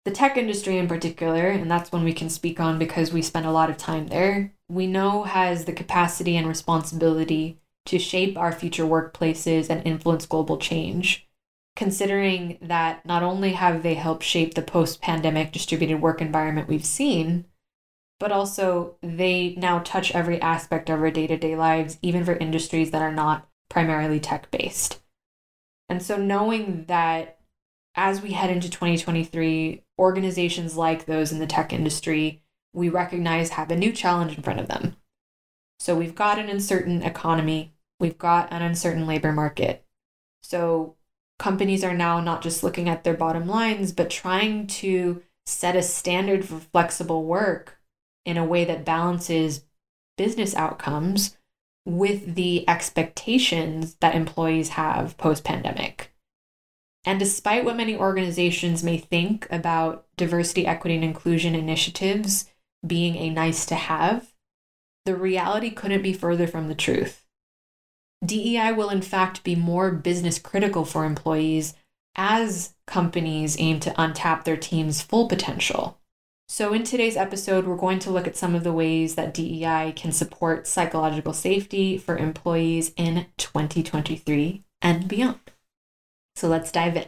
the 0.03 0.09
tech 0.09 0.35
industry 0.35 0.79
in 0.79 0.87
particular, 0.87 1.49
and 1.49 1.69
that's 1.69 1.91
one 1.91 2.03
we 2.03 2.13
can 2.13 2.29
speak 2.29 2.59
on 2.59 2.79
because 2.79 3.13
we 3.13 3.21
spend 3.21 3.45
a 3.45 3.51
lot 3.51 3.69
of 3.69 3.77
time 3.77 4.07
there, 4.07 4.55
we 4.67 4.87
know 4.87 5.23
has 5.23 5.65
the 5.65 5.73
capacity 5.73 6.35
and 6.35 6.47
responsibility 6.47 7.59
to 7.85 7.99
shape 7.99 8.35
our 8.35 8.51
future 8.51 8.85
workplaces 8.85 9.69
and 9.69 9.85
influence 9.85 10.25
global 10.25 10.57
change. 10.57 11.27
Considering 11.75 12.57
that 12.63 13.05
not 13.05 13.21
only 13.21 13.53
have 13.53 13.83
they 13.83 13.93
helped 13.93 14.23
shape 14.23 14.55
the 14.55 14.63
post 14.63 15.03
pandemic 15.03 15.51
distributed 15.51 16.01
work 16.01 16.19
environment 16.19 16.67
we've 16.67 16.85
seen, 16.85 17.45
but 18.19 18.31
also 18.31 18.95
they 19.01 19.55
now 19.57 19.79
touch 19.79 20.13
every 20.13 20.41
aspect 20.41 20.89
of 20.89 20.99
our 20.99 21.11
day 21.11 21.27
to 21.27 21.37
day 21.37 21.55
lives, 21.55 21.97
even 22.01 22.25
for 22.25 22.35
industries 22.35 22.91
that 22.91 23.01
are 23.01 23.13
not 23.13 23.47
primarily 23.69 24.19
tech 24.19 24.49
based. 24.51 24.99
And 25.89 26.01
so, 26.01 26.17
knowing 26.17 26.85
that 26.85 27.39
as 27.95 28.21
we 28.21 28.31
head 28.31 28.49
into 28.49 28.69
2023, 28.69 29.83
organizations 29.97 30.77
like 30.77 31.05
those 31.05 31.31
in 31.31 31.39
the 31.39 31.47
tech 31.47 31.73
industry 31.73 32.43
we 32.73 32.89
recognize 32.89 33.49
have 33.51 33.71
a 33.71 33.75
new 33.75 33.91
challenge 33.91 34.35
in 34.35 34.43
front 34.43 34.59
of 34.59 34.67
them. 34.67 34.97
So, 35.79 35.95
we've 35.95 36.15
got 36.15 36.39
an 36.39 36.49
uncertain 36.49 37.01
economy, 37.01 37.73
We've 37.99 38.17
got 38.17 38.51
an 38.51 38.61
uncertain 38.61 39.07
labor 39.07 39.31
market. 39.31 39.83
So 40.43 40.95
companies 41.39 41.83
are 41.83 41.95
now 41.95 42.19
not 42.19 42.41
just 42.41 42.63
looking 42.63 42.87
at 42.89 43.03
their 43.03 43.15
bottom 43.15 43.47
lines, 43.47 43.91
but 43.91 44.09
trying 44.09 44.67
to 44.67 45.23
set 45.45 45.75
a 45.75 45.81
standard 45.81 46.45
for 46.45 46.59
flexible 46.59 47.23
work 47.23 47.76
in 48.27 48.37
a 48.37 48.45
way 48.45 48.65
that 48.65 48.83
balances 48.83 49.63
business 50.17 50.53
outcomes 50.53 51.37
with 51.85 52.35
the 52.35 52.67
expectations 52.67 53.95
that 54.01 54.13
employees 54.13 54.69
have 54.69 55.17
post 55.17 55.45
pandemic. 55.45 56.13
And 57.05 57.17
despite 57.17 57.63
what 57.63 57.77
many 57.77 57.95
organizations 57.95 58.83
may 58.83 58.97
think 58.97 59.47
about 59.49 60.05
diversity, 60.17 60.67
equity, 60.67 60.95
and 60.95 61.05
inclusion 61.05 61.55
initiatives 61.55 62.51
being 62.85 63.15
a 63.15 63.29
nice 63.29 63.65
to 63.67 63.75
have, 63.75 64.33
the 65.05 65.15
reality 65.15 65.69
couldn't 65.69 66.01
be 66.01 66.11
further 66.11 66.47
from 66.47 66.67
the 66.67 66.75
truth. 66.75 67.25
DEI 68.25 68.73
will, 68.73 68.89
in 68.89 69.01
fact, 69.01 69.45
be 69.45 69.55
more 69.55 69.91
business 69.91 70.37
critical 70.37 70.83
for 70.83 71.05
employees 71.05 71.75
as 72.17 72.73
companies 72.87 73.55
aim 73.57 73.79
to 73.79 73.91
untap 73.91 74.43
their 74.43 74.57
team's 74.57 75.01
full 75.01 75.29
potential. 75.29 76.01
So, 76.49 76.71
in 76.71 76.85
today's 76.85 77.17
episode, 77.17 77.67
we're 77.67 77.75
going 77.75 77.99
to 77.99 78.09
look 78.09 78.25
at 78.25 78.37
some 78.37 78.55
of 78.55 78.63
the 78.63 78.71
ways 78.71 79.15
that 79.15 79.33
DEI 79.33 79.91
can 79.93 80.13
support 80.13 80.65
psychological 80.65 81.33
safety 81.33 81.97
for 81.97 82.15
employees 82.15 82.93
in 82.95 83.25
2023 83.35 84.63
and 84.81 85.09
beyond. 85.09 85.51
So, 86.37 86.47
let's 86.47 86.71
dive 86.71 86.95
in. 86.95 87.07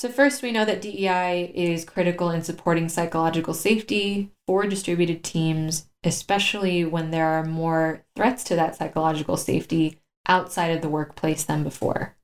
So, 0.00 0.08
first, 0.08 0.42
we 0.42 0.50
know 0.50 0.64
that 0.64 0.82
DEI 0.82 1.52
is 1.54 1.84
critical 1.84 2.30
in 2.30 2.42
supporting 2.42 2.88
psychological 2.88 3.54
safety 3.54 4.32
for 4.48 4.66
distributed 4.66 5.22
teams, 5.22 5.86
especially 6.02 6.84
when 6.84 7.12
there 7.12 7.28
are 7.28 7.44
more 7.44 8.04
threats 8.16 8.42
to 8.44 8.56
that 8.56 8.74
psychological 8.74 9.36
safety 9.36 10.00
outside 10.26 10.72
of 10.74 10.82
the 10.82 10.88
workplace 10.88 11.44
than 11.44 11.62
before. 11.62 12.16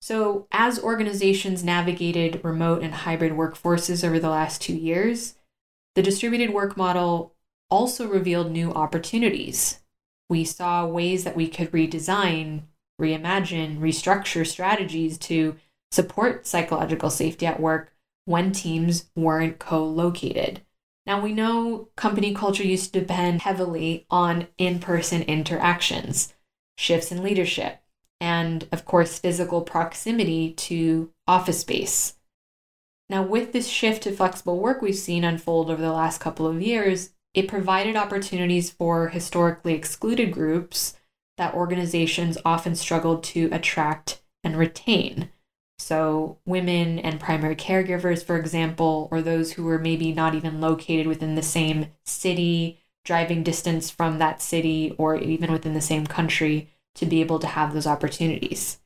So, 0.00 0.46
as 0.52 0.78
organizations 0.78 1.64
navigated 1.64 2.44
remote 2.44 2.84
and 2.84 2.94
hybrid 2.94 3.32
workforces 3.32 4.06
over 4.06 4.20
the 4.20 4.30
last 4.30 4.62
two 4.62 4.76
years, 4.76 5.34
the 5.96 6.02
distributed 6.02 6.50
work 6.50 6.76
model 6.76 7.34
also 7.70 8.06
revealed 8.06 8.52
new 8.52 8.70
opportunities. 8.70 9.80
We 10.28 10.44
saw 10.44 10.86
ways 10.86 11.24
that 11.24 11.34
we 11.34 11.48
could 11.48 11.72
redesign, 11.72 12.64
reimagine, 13.00 13.80
restructure 13.80 14.46
strategies 14.46 15.16
to 15.18 15.56
support 15.90 16.46
psychological 16.46 17.08
safety 17.08 17.46
at 17.46 17.58
work 17.58 17.94
when 18.26 18.52
teams 18.52 19.10
weren't 19.16 19.58
co 19.58 19.84
located. 19.84 20.60
Now, 21.06 21.20
we 21.20 21.32
know 21.32 21.88
company 21.96 22.34
culture 22.34 22.64
used 22.64 22.92
to 22.92 23.00
depend 23.00 23.42
heavily 23.42 24.06
on 24.10 24.48
in 24.58 24.80
person 24.80 25.22
interactions 25.22 26.34
shifts 26.76 27.10
in 27.10 27.22
leadership, 27.22 27.80
and 28.20 28.68
of 28.70 28.84
course, 28.84 29.18
physical 29.18 29.62
proximity 29.62 30.52
to 30.52 31.10
office 31.26 31.60
space. 31.60 32.18
Now, 33.08 33.22
with 33.22 33.52
this 33.52 33.68
shift 33.68 34.02
to 34.02 34.12
flexible 34.12 34.58
work 34.58 34.82
we've 34.82 34.96
seen 34.96 35.24
unfold 35.24 35.70
over 35.70 35.80
the 35.80 35.92
last 35.92 36.20
couple 36.20 36.46
of 36.46 36.60
years, 36.60 37.10
it 37.34 37.48
provided 37.48 37.96
opportunities 37.96 38.70
for 38.70 39.08
historically 39.08 39.74
excluded 39.74 40.32
groups 40.32 40.96
that 41.36 41.54
organizations 41.54 42.38
often 42.44 42.74
struggled 42.74 43.22
to 43.22 43.48
attract 43.52 44.22
and 44.42 44.56
retain. 44.56 45.30
So, 45.78 46.38
women 46.46 46.98
and 46.98 47.20
primary 47.20 47.54
caregivers, 47.54 48.24
for 48.24 48.36
example, 48.36 49.08
or 49.12 49.20
those 49.20 49.52
who 49.52 49.64
were 49.64 49.78
maybe 49.78 50.12
not 50.12 50.34
even 50.34 50.60
located 50.60 51.06
within 51.06 51.34
the 51.34 51.42
same 51.42 51.88
city, 52.04 52.80
driving 53.04 53.42
distance 53.42 53.90
from 53.90 54.18
that 54.18 54.40
city, 54.40 54.94
or 54.98 55.16
even 55.16 55.52
within 55.52 55.74
the 55.74 55.80
same 55.80 56.06
country 56.06 56.70
to 56.94 57.04
be 57.04 57.20
able 57.20 57.38
to 57.38 57.46
have 57.46 57.74
those 57.74 57.86
opportunities. 57.86 58.78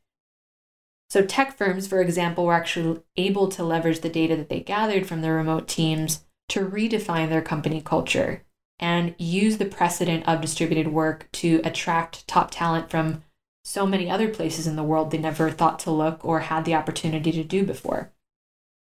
So, 1.10 1.22
tech 1.22 1.56
firms, 1.56 1.88
for 1.88 2.00
example, 2.00 2.44
were 2.44 2.54
actually 2.54 3.02
able 3.16 3.48
to 3.48 3.64
leverage 3.64 4.00
the 4.00 4.08
data 4.08 4.36
that 4.36 4.48
they 4.48 4.60
gathered 4.60 5.06
from 5.06 5.22
their 5.22 5.34
remote 5.34 5.66
teams 5.66 6.24
to 6.50 6.60
redefine 6.60 7.28
their 7.28 7.42
company 7.42 7.80
culture 7.80 8.44
and 8.78 9.14
use 9.18 9.58
the 9.58 9.64
precedent 9.64 10.26
of 10.26 10.40
distributed 10.40 10.88
work 10.88 11.28
to 11.32 11.60
attract 11.64 12.26
top 12.28 12.50
talent 12.50 12.90
from 12.90 13.24
so 13.64 13.86
many 13.86 14.08
other 14.08 14.28
places 14.28 14.66
in 14.66 14.76
the 14.76 14.82
world 14.82 15.10
they 15.10 15.18
never 15.18 15.50
thought 15.50 15.78
to 15.80 15.90
look 15.90 16.24
or 16.24 16.40
had 16.40 16.64
the 16.64 16.74
opportunity 16.74 17.30
to 17.32 17.44
do 17.44 17.64
before. 17.64 18.12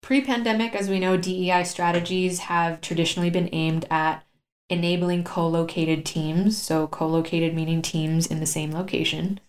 Pre 0.01 0.22
pandemic, 0.22 0.75
as 0.75 0.89
we 0.89 1.00
know, 1.00 1.17
DEI 1.17 1.63
strategies 1.63 2.39
have 2.39 2.82
traditionally 2.82 3.29
been 3.29 3.50
aimed 3.53 3.86
at 3.89 4.24
enabling 4.70 5.24
co 5.24 5.48
located 5.48 6.05
teams, 6.05 6.58
so 6.58 6.88
co 6.88 7.08
located 7.08 7.53
meaning 7.53 7.82
teams 7.82 8.27
in 8.27 8.39
the 8.39 8.46
same 8.46 8.72
location, 8.72 9.39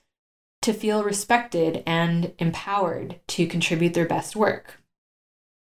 to 0.66 0.72
feel 0.72 1.04
respected 1.04 1.80
and 1.86 2.32
empowered 2.40 3.20
to 3.28 3.46
contribute 3.46 3.94
their 3.94 4.04
best 4.04 4.34
work. 4.34 4.82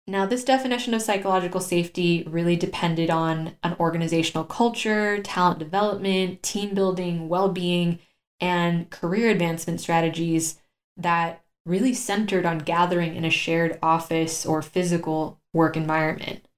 Now, 0.06 0.24
this 0.24 0.44
definition 0.44 0.94
of 0.94 1.02
psychological 1.02 1.60
safety 1.60 2.24
really 2.26 2.56
depended 2.56 3.10
on 3.10 3.56
an 3.62 3.76
organizational 3.78 4.44
culture, 4.44 5.22
talent 5.22 5.58
development, 5.58 6.42
team 6.42 6.74
building, 6.74 7.28
well 7.28 7.50
being, 7.50 7.98
and 8.40 8.88
career 8.88 9.28
advancement 9.28 9.82
strategies 9.82 10.58
that 10.96 11.44
really 11.66 11.92
centered 11.92 12.46
on 12.46 12.56
gathering 12.56 13.14
in 13.14 13.26
a 13.26 13.30
shared 13.30 13.78
office 13.82 14.46
or 14.46 14.62
physical 14.62 15.38
work 15.52 15.76
environment. 15.76 16.48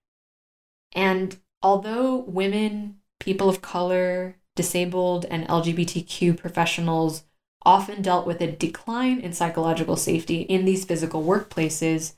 And 0.92 1.36
although 1.62 2.14
women, 2.14 3.00
people 3.18 3.48
of 3.48 3.60
color, 3.60 4.36
disabled, 4.54 5.24
and 5.24 5.48
LGBTQ 5.48 6.36
professionals 6.38 7.24
often 7.62 8.02
dealt 8.02 8.26
with 8.26 8.40
a 8.40 8.50
decline 8.50 9.20
in 9.20 9.32
psychological 9.32 9.96
safety 9.96 10.42
in 10.42 10.64
these 10.64 10.84
physical 10.84 11.22
workplaces, 11.22 12.14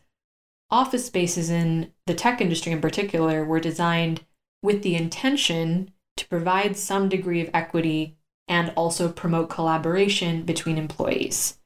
office 0.70 1.06
spaces 1.06 1.50
in 1.50 1.92
the 2.06 2.14
tech 2.14 2.40
industry 2.40 2.72
in 2.72 2.80
particular 2.80 3.44
were 3.44 3.60
designed 3.60 4.24
with 4.62 4.82
the 4.82 4.94
intention 4.94 5.90
to 6.16 6.28
provide 6.28 6.76
some 6.76 7.08
degree 7.08 7.40
of 7.40 7.50
equity 7.52 8.16
and 8.48 8.72
also 8.76 9.10
promote 9.10 9.50
collaboration 9.50 10.42
between 10.42 10.78
employees. 10.78 11.58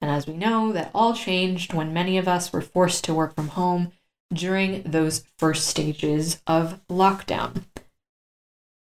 And 0.00 0.10
as 0.10 0.26
we 0.26 0.34
know, 0.34 0.72
that 0.72 0.90
all 0.94 1.14
changed 1.14 1.72
when 1.72 1.92
many 1.92 2.18
of 2.18 2.26
us 2.26 2.52
were 2.52 2.60
forced 2.60 3.04
to 3.04 3.14
work 3.14 3.34
from 3.34 3.48
home 3.48 3.92
during 4.32 4.82
those 4.82 5.24
first 5.38 5.66
stages 5.68 6.42
of 6.46 6.80
lockdown. 6.88 7.64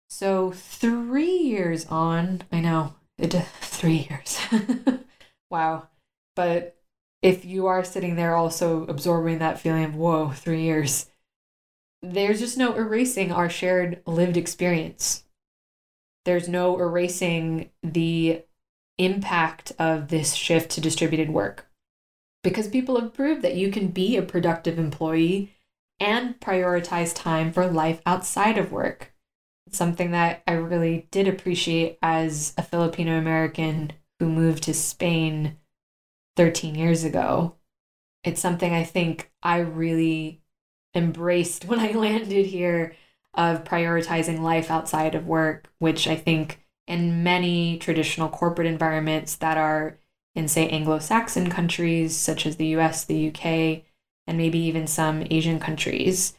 So, 0.09 0.51
three 0.51 1.37
years 1.37 1.85
on, 1.85 2.43
I 2.51 2.61
know, 2.61 2.95
three 3.31 4.07
years. 4.09 4.39
wow. 5.49 5.87
But 6.35 6.75
if 7.21 7.45
you 7.45 7.67
are 7.67 7.83
sitting 7.83 8.15
there 8.15 8.35
also 8.35 8.85
absorbing 8.85 9.39
that 9.39 9.59
feeling 9.59 9.85
of, 9.85 9.95
whoa, 9.95 10.31
three 10.31 10.63
years, 10.63 11.09
there's 12.01 12.39
just 12.39 12.57
no 12.57 12.73
erasing 12.75 13.31
our 13.31 13.49
shared 13.49 14.01
lived 14.05 14.35
experience 14.35 15.23
there's 16.25 16.47
no 16.47 16.79
erasing 16.79 17.69
the 17.81 18.43
impact 18.97 19.71
of 19.79 20.09
this 20.09 20.33
shift 20.33 20.71
to 20.71 20.81
distributed 20.81 21.29
work 21.29 21.67
because 22.43 22.67
people 22.67 22.99
have 22.99 23.13
proved 23.13 23.41
that 23.41 23.55
you 23.55 23.71
can 23.71 23.87
be 23.87 24.15
a 24.15 24.21
productive 24.21 24.77
employee 24.77 25.53
and 25.99 26.39
prioritize 26.39 27.13
time 27.15 27.51
for 27.51 27.67
life 27.67 28.01
outside 28.05 28.57
of 28.57 28.71
work. 28.71 29.12
Something 29.73 30.11
that 30.11 30.43
I 30.47 30.53
really 30.53 31.07
did 31.11 31.27
appreciate 31.27 31.97
as 32.01 32.53
a 32.57 32.63
Filipino 32.63 33.17
American 33.17 33.91
who 34.19 34.29
moved 34.29 34.63
to 34.63 34.73
Spain 34.73 35.57
13 36.35 36.75
years 36.75 37.03
ago. 37.03 37.55
It's 38.23 38.41
something 38.41 38.73
I 38.73 38.83
think 38.83 39.31
I 39.41 39.59
really 39.59 40.41
embraced 40.95 41.65
when 41.67 41.79
I 41.79 41.91
landed 41.91 42.45
here 42.45 42.95
of 43.33 43.63
prioritizing 43.63 44.41
life 44.41 44.69
outside 44.69 45.15
of 45.15 45.25
work, 45.25 45.71
which 45.79 46.07
I 46.07 46.15
think 46.15 46.63
in 46.87 47.23
many 47.23 47.77
traditional 47.79 48.29
corporate 48.29 48.67
environments 48.67 49.35
that 49.37 49.57
are 49.57 49.97
in, 50.35 50.47
say, 50.47 50.67
Anglo 50.69 50.99
Saxon 50.99 51.49
countries 51.49 52.15
such 52.15 52.45
as 52.45 52.57
the 52.57 52.67
US, 52.77 53.05
the 53.05 53.29
UK, 53.29 53.83
and 54.27 54.37
maybe 54.37 54.59
even 54.59 54.87
some 54.87 55.25
Asian 55.29 55.59
countries, 55.59 56.33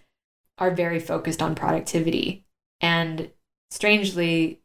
are 0.59 0.71
very 0.71 1.01
focused 1.01 1.43
on 1.43 1.55
productivity. 1.55 2.45
And 2.85 3.31
strangely, 3.71 4.61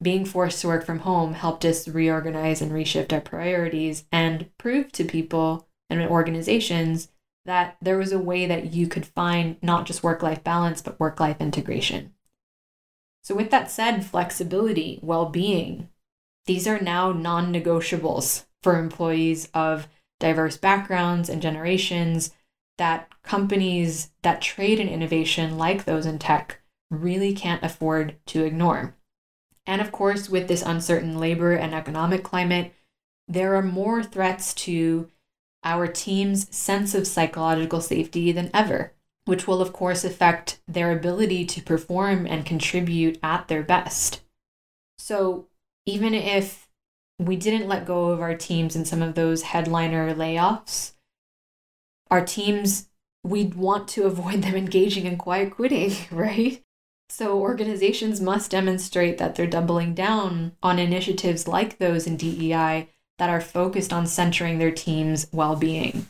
being 0.00 0.24
forced 0.24 0.62
to 0.62 0.68
work 0.68 0.86
from 0.86 1.00
home 1.00 1.34
helped 1.34 1.62
us 1.66 1.86
reorganize 1.86 2.62
and 2.62 2.72
reshift 2.72 3.12
our 3.12 3.20
priorities 3.20 4.06
and 4.10 4.48
prove 4.56 4.90
to 4.92 5.04
people 5.04 5.68
and 5.90 6.00
organizations 6.00 7.08
that 7.44 7.76
there 7.82 7.98
was 7.98 8.12
a 8.12 8.18
way 8.18 8.46
that 8.46 8.72
you 8.72 8.88
could 8.88 9.04
find 9.04 9.58
not 9.60 9.84
just 9.84 10.02
work 10.02 10.22
life 10.22 10.42
balance, 10.42 10.80
but 10.80 10.98
work 10.98 11.20
life 11.20 11.36
integration. 11.38 12.14
So, 13.22 13.34
with 13.34 13.50
that 13.50 13.70
said, 13.70 14.06
flexibility, 14.06 14.98
well 15.02 15.26
being, 15.26 15.90
these 16.46 16.66
are 16.66 16.80
now 16.80 17.12
non 17.12 17.52
negotiables 17.52 18.46
for 18.62 18.78
employees 18.78 19.50
of 19.52 19.86
diverse 20.18 20.56
backgrounds 20.56 21.28
and 21.28 21.42
generations 21.42 22.30
that 22.78 23.10
companies 23.22 24.12
that 24.22 24.40
trade 24.40 24.80
in 24.80 24.88
innovation, 24.88 25.58
like 25.58 25.84
those 25.84 26.06
in 26.06 26.18
tech, 26.18 26.62
really 27.02 27.34
can't 27.34 27.62
afford 27.62 28.16
to 28.26 28.44
ignore. 28.44 28.96
And 29.66 29.80
of 29.80 29.92
course, 29.92 30.28
with 30.28 30.48
this 30.48 30.62
uncertain 30.62 31.18
labor 31.18 31.52
and 31.52 31.74
economic 31.74 32.22
climate, 32.22 32.72
there 33.26 33.54
are 33.54 33.62
more 33.62 34.02
threats 34.02 34.52
to 34.54 35.08
our 35.62 35.86
team's 35.86 36.54
sense 36.54 36.94
of 36.94 37.06
psychological 37.06 37.80
safety 37.80 38.32
than 38.32 38.50
ever, 38.52 38.92
which 39.24 39.46
will, 39.46 39.62
of 39.62 39.72
course, 39.72 40.04
affect 40.04 40.60
their 40.68 40.92
ability 40.92 41.46
to 41.46 41.62
perform 41.62 42.26
and 42.26 42.44
contribute 42.44 43.18
at 43.22 43.48
their 43.48 43.62
best. 43.62 44.20
So, 44.98 45.48
even 45.86 46.14
if 46.14 46.68
we 47.18 47.36
didn't 47.36 47.68
let 47.68 47.86
go 47.86 48.10
of 48.10 48.20
our 48.20 48.36
teams 48.36 48.76
in 48.76 48.84
some 48.84 49.02
of 49.02 49.14
those 49.14 49.42
headliner 49.42 50.14
layoffs, 50.14 50.92
our 52.10 52.24
teams, 52.24 52.88
we'd 53.22 53.54
want 53.54 53.88
to 53.88 54.04
avoid 54.04 54.42
them 54.42 54.54
engaging 54.54 55.06
in 55.06 55.16
quiet 55.16 55.52
quitting, 55.52 55.92
right? 56.10 56.62
So, 57.08 57.38
organizations 57.38 58.20
must 58.20 58.50
demonstrate 58.50 59.18
that 59.18 59.34
they're 59.34 59.46
doubling 59.46 59.94
down 59.94 60.52
on 60.62 60.78
initiatives 60.78 61.46
like 61.46 61.78
those 61.78 62.06
in 62.06 62.16
DEI 62.16 62.88
that 63.18 63.30
are 63.30 63.40
focused 63.40 63.92
on 63.92 64.06
centering 64.06 64.58
their 64.58 64.72
team's 64.72 65.26
well 65.32 65.54
being. 65.54 66.06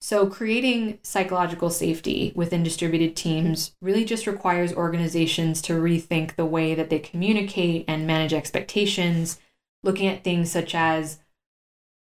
So, 0.00 0.28
creating 0.28 1.00
psychological 1.02 1.70
safety 1.70 2.32
within 2.36 2.62
distributed 2.62 3.16
teams 3.16 3.74
really 3.80 4.04
just 4.04 4.26
requires 4.26 4.72
organizations 4.72 5.60
to 5.62 5.72
rethink 5.72 6.36
the 6.36 6.46
way 6.46 6.74
that 6.74 6.88
they 6.90 7.00
communicate 7.00 7.84
and 7.88 8.06
manage 8.06 8.32
expectations, 8.32 9.40
looking 9.82 10.06
at 10.06 10.22
things 10.22 10.52
such 10.52 10.74
as 10.74 11.18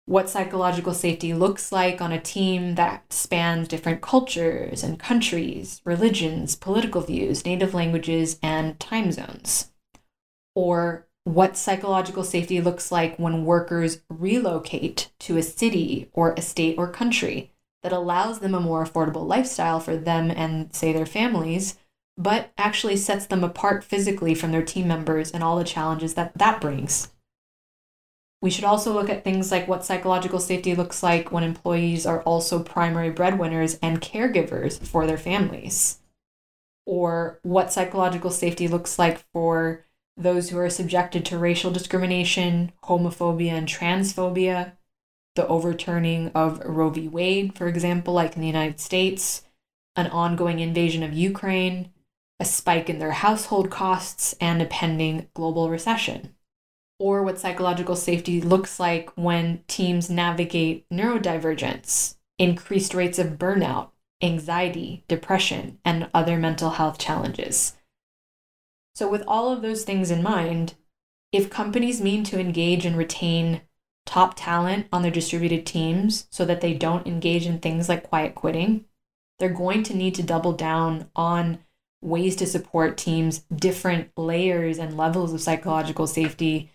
what 0.07 0.31
psychological 0.31 0.95
safety 0.95 1.35
looks 1.35 1.73
like 1.73 2.01
on 2.01 2.13
a 2.13 2.21
team 2.21 2.77
that 2.77 3.13
spans 3.13 3.67
different 3.67 4.01
cultures 4.01 4.85
and 4.85 5.01
countries, 5.01 5.83
religions, 5.85 6.55
political 6.55 7.01
views, 7.01 7.45
native 7.45 7.75
languages, 7.75 8.39
and 8.41 8.79
time 8.79 9.11
zones. 9.11 9.73
Or 10.55 11.09
what 11.25 11.57
psychological 11.57 12.23
safety 12.23 12.61
looks 12.61 12.93
like 12.93 13.19
when 13.19 13.45
workers 13.45 14.01
relocate 14.09 15.11
to 15.19 15.37
a 15.37 15.43
city 15.43 16.09
or 16.13 16.33
a 16.33 16.41
state 16.41 16.79
or 16.79 16.89
country 16.89 17.53
that 17.83 17.93
allows 17.93 18.39
them 18.39 18.55
a 18.55 18.61
more 18.61 18.85
affordable 18.85 19.27
lifestyle 19.27 19.81
for 19.81 19.97
them 19.97 20.31
and, 20.31 20.73
say, 20.73 20.93
their 20.93 21.05
families, 21.05 21.79
but 22.17 22.53
actually 22.57 22.97
sets 22.97 23.27
them 23.27 23.43
apart 23.43 23.83
physically 23.83 24.37
from 24.37 24.53
their 24.53 24.65
team 24.65 24.87
members 24.87 25.33
and 25.33 25.43
all 25.43 25.59
the 25.59 25.65
challenges 25.65 26.15
that 26.15 26.39
that 26.39 26.61
brings. 26.61 27.11
We 28.43 28.51
should 28.51 28.65
also 28.65 28.93
look 28.93 29.09
at 29.09 29.25
things 29.25 29.51
like 29.51 29.67
what 29.67 29.85
psychological 29.85 30.39
safety 30.39 30.75
looks 30.75 31.03
like 31.03 31.33
when 31.33 31.43
employees 31.43 32.07
are 32.07 32.23
also 32.23 32.63
primary 32.63 33.11
breadwinners 33.11 33.79
and 33.83 34.01
caregivers 34.01 34.79
for 34.79 35.07
their 35.07 35.19
families. 35.19 36.01
Or 36.85 37.41
what 37.43 37.73
psychological 37.73 38.31
safety 38.31 38.69
looks 38.69 38.99
like 38.99 39.25
for 39.33 39.85
those 40.17 40.51
who 40.51 40.59
are 40.59 40.71
subjected 40.71 41.25
to 41.27 41.39
racial 41.39 41.71
discrimination, 41.71 42.73
homophobia, 42.85 43.53
and 43.53 43.67
transphobia, 43.67 44.73
the 45.35 45.47
overturning 45.49 46.31
of 46.35 46.61
Roe 46.65 46.91
v. 46.91 47.09
Wade, 47.09 47.57
for 47.57 47.67
example, 47.69 48.15
like 48.15 48.35
in 48.35 48.41
the 48.41 48.47
United 48.47 48.81
States, 48.81 49.43
an 49.95 50.07
ongoing 50.09 50.61
invasion 50.61 51.03
of 51.03 51.13
Ukraine, 51.13 51.91
a 52.39 52.45
spike 52.45 52.89
in 52.89 52.99
their 52.99 53.13
household 53.13 53.71
costs, 53.71 54.35
and 54.41 54.61
a 54.61 54.67
pending 54.67 55.29
global 55.35 55.69
recession. 55.71 56.36
Or 56.99 57.23
what 57.23 57.39
psychological 57.39 57.97
safety 57.97 58.41
looks 58.41 58.81
like 58.81 59.11
when 59.17 59.63
teams 59.69 60.09
navigate 60.09 60.89
neurodivergence, 60.91 62.17
increased 62.39 62.95
rates 62.95 63.19
of 63.19 63.39
burnout, 63.39 63.91
anxiety, 64.23 65.05
depression, 65.09 65.79
and 65.85 66.09
other 66.15 66.37
mental 66.39 66.71
health 66.71 66.99
challenges. 66.99 67.77
So, 68.95 69.09
with 69.09 69.23
all 69.29 69.53
of 69.53 69.63
those 69.63 69.85
things 69.85 70.11
in 70.11 70.23
mind, 70.23 70.75
if 71.33 71.51
companies 71.51 72.01
mean 72.01 72.25
to 72.25 72.41
engage 72.41 72.87
and 72.87 72.97
retain 72.97 73.61
top 74.07 74.35
talent 74.37 74.87
on 74.93 75.03
their 75.03 75.11
distributed 75.11 75.67
teams 75.67 76.27
so 76.31 76.45
that 76.45 76.61
they 76.61 76.73
don't 76.73 77.07
engage 77.07 77.45
in 77.45 77.59
things 77.59 77.89
like 77.89 78.09
quiet 78.09 78.35
quitting, 78.35 78.87
they're 79.39 79.51
going 79.51 79.83
to 79.83 79.97
need 79.97 80.15
to 80.15 80.23
double 80.23 80.53
down 80.53 81.11
on 81.15 81.59
ways 82.01 82.37
to 82.37 82.47
support 82.47 82.97
teams, 82.97 83.41
different 83.55 84.11
layers 84.17 84.79
and 84.79 84.97
levels 84.97 85.33
of 85.33 85.41
psychological 85.41 86.07
safety 86.07 86.71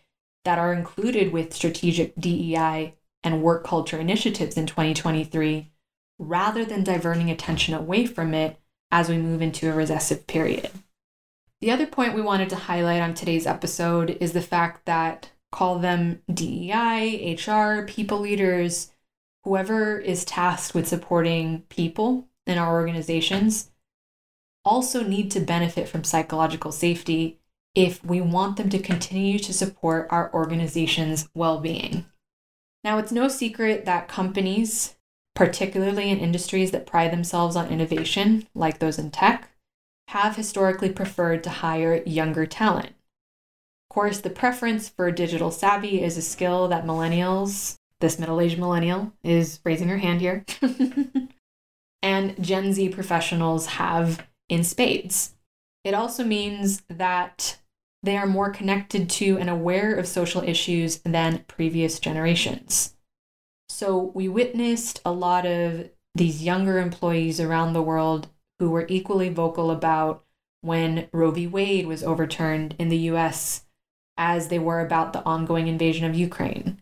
that 0.46 0.60
are 0.60 0.74
included 0.74 1.32
with 1.32 1.54
strategic 1.54 2.16
DEI 2.16 2.96
and 3.24 3.44
work 3.44 3.64
culture 3.64 4.00
initiatives 4.00 4.58
in 4.58 4.66
2023, 4.66 5.72
rather 6.18 6.66
than 6.66 6.84
diverting 6.84 7.30
attention 7.30 7.74
away 7.74 8.06
from 8.06 8.34
it 8.34 8.60
as 8.92 9.10
we 9.10 9.18
move 9.18 9.42
into 9.42 9.70
a 9.70 9.74
recessive 9.74 10.28
period. 10.28 10.72
The 11.62 11.72
other 11.72 11.86
point 11.86 12.16
we 12.16 12.22
wanted 12.22 12.50
to 12.50 12.56
highlight 12.56 13.02
on 13.02 13.14
today's 13.14 13.46
episode 13.46 14.18
is 14.20 14.34
the 14.34 14.42
fact 14.42 14.86
that 14.86 15.30
call 15.52 15.78
them 15.78 16.22
DEI, 16.34 17.36
HR, 17.36 17.86
people 17.86 18.20
leaders, 18.20 18.92
whoever 19.44 19.98
is 19.98 20.26
tasked 20.26 20.74
with 20.74 20.88
supporting 20.88 21.62
people 21.70 22.28
in 22.48 22.58
our 22.58 22.74
organizations 22.74 23.70
also 24.64 25.04
need 25.04 25.32
to 25.32 25.40
benefit 25.40 25.88
from 25.88 26.04
psychological 26.04 26.72
safety 26.72 27.41
if 27.76 28.04
we 28.04 28.20
want 28.20 28.58
them 28.58 28.70
to 28.70 28.80
continue 28.80 29.40
to 29.40 29.54
support 29.54 30.08
our 30.10 30.34
organization's 30.34 31.30
well 31.34 31.60
being. 31.60 32.06
Now, 32.84 32.98
it's 32.98 33.12
no 33.12 33.28
secret 33.28 33.86
that 33.86 34.08
companies, 34.08 34.96
particularly 35.36 36.10
in 36.10 36.20
industries 36.20 36.72
that 36.72 36.86
pride 36.86 37.12
themselves 37.12 37.56
on 37.56 37.70
innovation, 37.70 38.48
like 38.56 38.80
those 38.80 38.98
in 38.98 39.12
tech, 39.12 39.50
have 40.10 40.36
historically 40.36 40.92
preferred 40.92 41.44
to 41.44 41.50
hire 41.50 42.04
younger 42.06 42.46
talent. 42.46 42.88
Of 42.88 43.94
course, 43.94 44.20
the 44.20 44.30
preference 44.30 44.90
for 44.90 45.12
digital 45.12 45.52
savvy 45.52 46.02
is 46.02 46.18
a 46.18 46.22
skill 46.22 46.68
that 46.70 46.86
millennials, 46.86 47.76
this 48.00 48.20
middle 48.20 48.42
aged 48.42 48.58
millennial, 48.58 49.14
is 49.24 49.60
raising 49.64 49.88
her 49.90 50.00
hand 50.00 50.22
here, 50.22 50.44
and 52.02 52.44
Gen 52.44 52.74
Z 52.74 52.90
professionals 52.90 53.68
have 53.68 54.28
in 54.50 54.64
spades. 54.64 55.36
It 55.84 55.94
also 55.94 56.24
means 56.24 56.84
that 56.90 57.60
they 58.04 58.18
are 58.18 58.26
more 58.26 58.50
connected 58.50 59.10
to 59.10 59.38
and 59.38 59.50
aware 59.50 59.94
of 59.96 60.08
social 60.08 60.42
issues 60.44 60.98
than 61.00 61.46
previous 61.48 62.00
generations. 62.00 62.96
So 63.70 64.12
we 64.14 64.28
witnessed 64.28 65.02
a 65.06 65.12
lot 65.12 65.46
of 65.46 65.90
these 66.16 66.44
younger 66.44 66.80
employees 66.80 67.40
around 67.40 67.74
the 67.74 67.82
world 67.82 68.28
who 68.60 68.70
were 68.70 68.86
equally 68.90 69.30
vocal 69.30 69.72
about 69.72 70.24
when 70.62 71.08
Roe 71.12 71.32
v. 71.32 71.48
Wade 71.48 71.88
was 71.88 72.04
overturned 72.04 72.76
in 72.78 72.90
the 72.90 72.98
US 72.98 73.66
as 74.18 74.50
they 74.50 74.60
were 74.60 74.82
about 74.82 75.14
the 75.14 75.24
ongoing 75.24 75.68
invasion 75.68 76.06
of 76.06 76.16
Ukraine. 76.16 76.82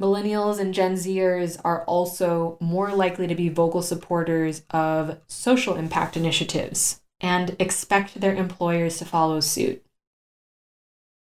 Millennials 0.00 0.58
and 0.58 0.72
Gen 0.72 0.94
Zers 0.94 1.60
are 1.62 1.84
also 1.84 2.56
more 2.58 2.92
likely 2.94 3.26
to 3.26 3.34
be 3.34 3.48
vocal 3.48 3.82
supporters 3.82 4.62
of 4.70 5.18
social 5.28 5.76
impact 5.76 6.16
initiatives 6.16 7.00
and 7.20 7.56
expect 7.58 8.20
their 8.20 8.34
employers 8.34 8.98
to 8.98 9.04
follow 9.04 9.40
suit. 9.40 9.84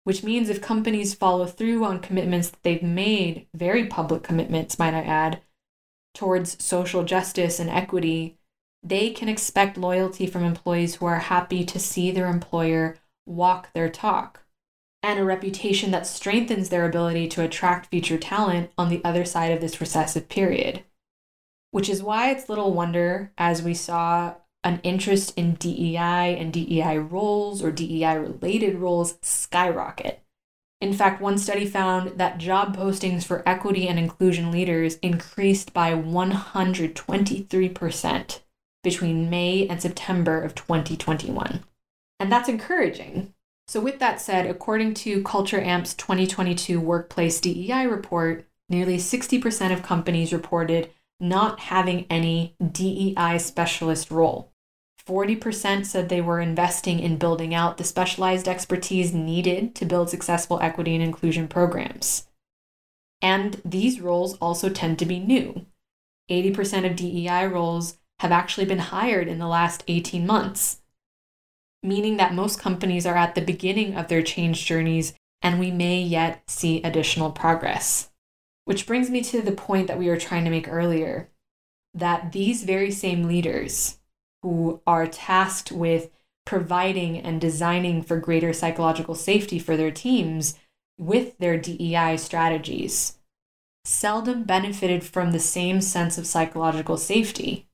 Which 0.03 0.23
means 0.23 0.49
if 0.49 0.61
companies 0.61 1.13
follow 1.13 1.45
through 1.45 1.83
on 1.85 1.99
commitments 1.99 2.49
that 2.49 2.63
they've 2.63 2.83
made, 2.83 3.47
very 3.53 3.85
public 3.85 4.23
commitments, 4.23 4.77
might 4.77 4.93
I 4.93 5.01
add, 5.01 5.41
towards 6.13 6.63
social 6.63 7.03
justice 7.03 7.59
and 7.59 7.69
equity, 7.69 8.37
they 8.83 9.11
can 9.11 9.29
expect 9.29 9.77
loyalty 9.77 10.27
from 10.27 10.43
employees 10.43 10.95
who 10.95 11.05
are 11.05 11.19
happy 11.19 11.63
to 11.63 11.79
see 11.79 12.11
their 12.11 12.27
employer 12.27 12.97
walk 13.25 13.71
their 13.73 13.89
talk 13.89 14.41
and 15.01 15.19
a 15.19 15.23
reputation 15.23 15.91
that 15.91 16.07
strengthens 16.07 16.69
their 16.69 16.85
ability 16.85 17.27
to 17.27 17.43
attract 17.43 17.89
future 17.89 18.17
talent 18.17 18.71
on 18.77 18.89
the 18.89 19.01
other 19.03 19.25
side 19.25 19.51
of 19.51 19.61
this 19.61 19.81
recessive 19.81 20.29
period. 20.29 20.83
Which 21.71 21.89
is 21.89 22.03
why 22.03 22.31
it's 22.31 22.49
little 22.49 22.73
wonder 22.73 23.31
as 23.37 23.61
we 23.61 23.73
saw 23.73 24.35
an 24.63 24.79
interest 24.83 25.37
in 25.37 25.55
DEI 25.55 26.37
and 26.37 26.53
DEI 26.53 26.97
roles 26.97 27.61
or 27.63 27.71
DEI 27.71 28.17
related 28.17 28.77
roles 28.77 29.17
skyrocket. 29.21 30.21
In 30.79 30.93
fact, 30.93 31.21
one 31.21 31.37
study 31.37 31.65
found 31.65 32.19
that 32.19 32.37
job 32.37 32.75
postings 32.75 33.23
for 33.23 33.47
equity 33.47 33.87
and 33.87 33.97
inclusion 33.97 34.51
leaders 34.51 34.95
increased 34.95 35.71
by 35.73 35.93
123% 35.93 38.39
between 38.83 39.29
May 39.29 39.65
and 39.67 39.81
September 39.81 40.41
of 40.41 40.55
2021. 40.55 41.63
And 42.19 42.31
that's 42.31 42.49
encouraging 42.49 43.33
so, 43.67 43.79
with 43.79 43.99
that 43.99 44.19
said, 44.19 44.45
according 44.45 44.93
to 44.95 45.23
Culture 45.23 45.59
Amp's 45.59 45.93
2022 45.93 46.79
Workplace 46.79 47.39
DEI 47.39 47.87
report, 47.87 48.45
nearly 48.69 48.97
60% 48.97 49.73
of 49.73 49.83
companies 49.83 50.33
reported 50.33 50.89
not 51.19 51.61
having 51.61 52.05
any 52.09 52.55
DEI 52.71 53.37
specialist 53.37 54.11
role. 54.11 54.51
40% 55.07 55.85
said 55.85 56.07
they 56.07 56.21
were 56.21 56.39
investing 56.39 56.99
in 56.99 57.17
building 57.17 57.53
out 57.53 57.77
the 57.77 57.83
specialized 57.83 58.47
expertise 58.47 59.13
needed 59.13 59.75
to 59.75 59.85
build 59.85 60.09
successful 60.09 60.59
equity 60.61 60.95
and 60.95 61.03
inclusion 61.03 61.47
programs. 61.47 62.27
And 63.21 63.61
these 63.65 63.99
roles 63.99 64.37
also 64.37 64.69
tend 64.69 64.99
to 64.99 65.05
be 65.05 65.19
new. 65.19 65.65
80% 66.29 66.89
of 66.89 66.95
DEI 66.95 67.47
roles 67.47 67.97
have 68.19 68.31
actually 68.31 68.65
been 68.65 68.79
hired 68.79 69.27
in 69.27 69.39
the 69.39 69.47
last 69.47 69.83
18 69.87 70.25
months 70.25 70.81
meaning 71.83 72.17
that 72.17 72.33
most 72.33 72.59
companies 72.59 73.05
are 73.05 73.17
at 73.17 73.35
the 73.35 73.41
beginning 73.41 73.95
of 73.95 74.07
their 74.07 74.23
change 74.23 74.65
journeys 74.65 75.13
and 75.41 75.59
we 75.59 75.69
may 75.69 76.01
yet 76.01 76.41
see 76.49 76.81
additional 76.81 77.29
progress. 77.29 78.09
Which 78.63 78.87
brings 78.87 79.09
me 79.09 79.21
to 79.23 79.41
the 79.41 79.51
point 79.51 79.87
that 79.87 79.99
we 79.99 80.07
were 80.07 80.17
trying 80.17 80.45
to 80.45 80.49
make 80.49 80.69
earlier 80.69 81.29
that 81.93 82.31
these 82.31 82.63
very 82.63 82.89
same 82.89 83.23
leaders 83.23 83.99
who 84.43 84.81
are 84.85 85.07
tasked 85.07 85.71
with 85.71 86.11
providing 86.45 87.17
and 87.17 87.41
designing 87.41 88.03
for 88.03 88.19
greater 88.19 88.53
psychological 88.53 89.15
safety 89.15 89.57
for 89.57 89.75
their 89.75 89.89
teams 89.89 90.59
with 90.99 91.37
their 91.39 91.57
DEI 91.57 92.17
strategies 92.17 93.17
seldom 93.85 94.43
benefited 94.43 95.03
from 95.03 95.31
the 95.31 95.39
same 95.39 95.81
sense 95.81 96.17
of 96.17 96.27
psychological 96.27 96.97
safety. 96.97 97.67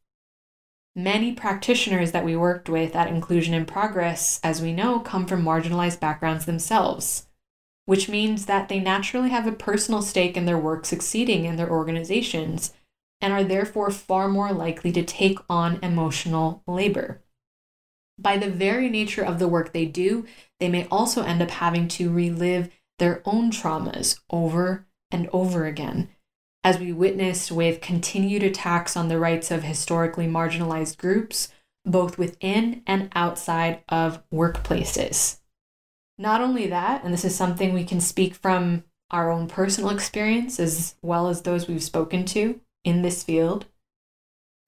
Many 0.95 1.33
practitioners 1.33 2.11
that 2.11 2.25
we 2.25 2.35
worked 2.35 2.67
with 2.67 2.95
at 2.95 3.09
Inclusion 3.09 3.53
in 3.53 3.65
Progress, 3.65 4.39
as 4.43 4.61
we 4.61 4.73
know, 4.73 4.99
come 4.99 5.27
from 5.27 5.43
marginalized 5.43 5.99
backgrounds 5.99 6.45
themselves, 6.45 7.27
which 7.85 8.09
means 8.09 8.47
that 8.47 8.69
they 8.69 8.79
naturally 8.79 9.29
have 9.29 9.45
a 9.45 9.51
personal 9.51 10.01
stake 10.01 10.35
in 10.35 10.45
their 10.45 10.57
work 10.57 10.85
succeeding 10.85 11.45
in 11.45 11.57
their 11.57 11.69
organizations 11.69 12.73
and 13.21 13.33
are 13.33 13.43
therefore 13.43 13.91
far 13.91 14.27
more 14.27 14.51
likely 14.51 14.91
to 14.91 15.03
take 15.03 15.39
on 15.49 15.79
emotional 15.83 16.63
labor. 16.67 17.21
By 18.17 18.37
the 18.37 18.49
very 18.49 18.89
nature 18.89 19.23
of 19.23 19.39
the 19.39 19.47
work 19.47 19.71
they 19.71 19.85
do, 19.85 20.25
they 20.59 20.69
may 20.69 20.87
also 20.91 21.23
end 21.23 21.41
up 21.41 21.51
having 21.51 21.87
to 21.89 22.11
relive 22.11 22.69
their 22.97 23.21
own 23.25 23.51
traumas 23.51 24.19
over 24.29 24.87
and 25.11 25.29
over 25.31 25.65
again 25.65 26.09
as 26.63 26.77
we 26.77 26.91
witnessed 26.91 27.51
with 27.51 27.81
continued 27.81 28.43
attacks 28.43 28.97
on 28.97 29.07
the 29.07 29.19
rights 29.19 29.49
of 29.51 29.63
historically 29.63 30.27
marginalized 30.27 30.97
groups, 30.97 31.49
both 31.85 32.17
within 32.17 32.83
and 32.85 33.09
outside 33.15 33.81
of 33.87 34.21
workplaces. 34.29 35.39
Not 36.17 36.41
only 36.41 36.67
that, 36.67 37.03
and 37.03 37.13
this 37.13 37.23
is 37.23 37.33
something 37.33 37.73
we 37.73 37.85
can 37.85 38.01
speak 38.01 38.35
from 38.35 38.83
our 39.09 39.31
own 39.31 39.47
personal 39.47 39.89
experience 39.89 40.59
as 40.59 40.95
well 41.01 41.29
as 41.29 41.41
those 41.41 41.67
we've 41.67 41.81
spoken 41.81 42.25
to 42.25 42.59
in 42.89 43.03
this 43.03 43.23
field, 43.23 43.67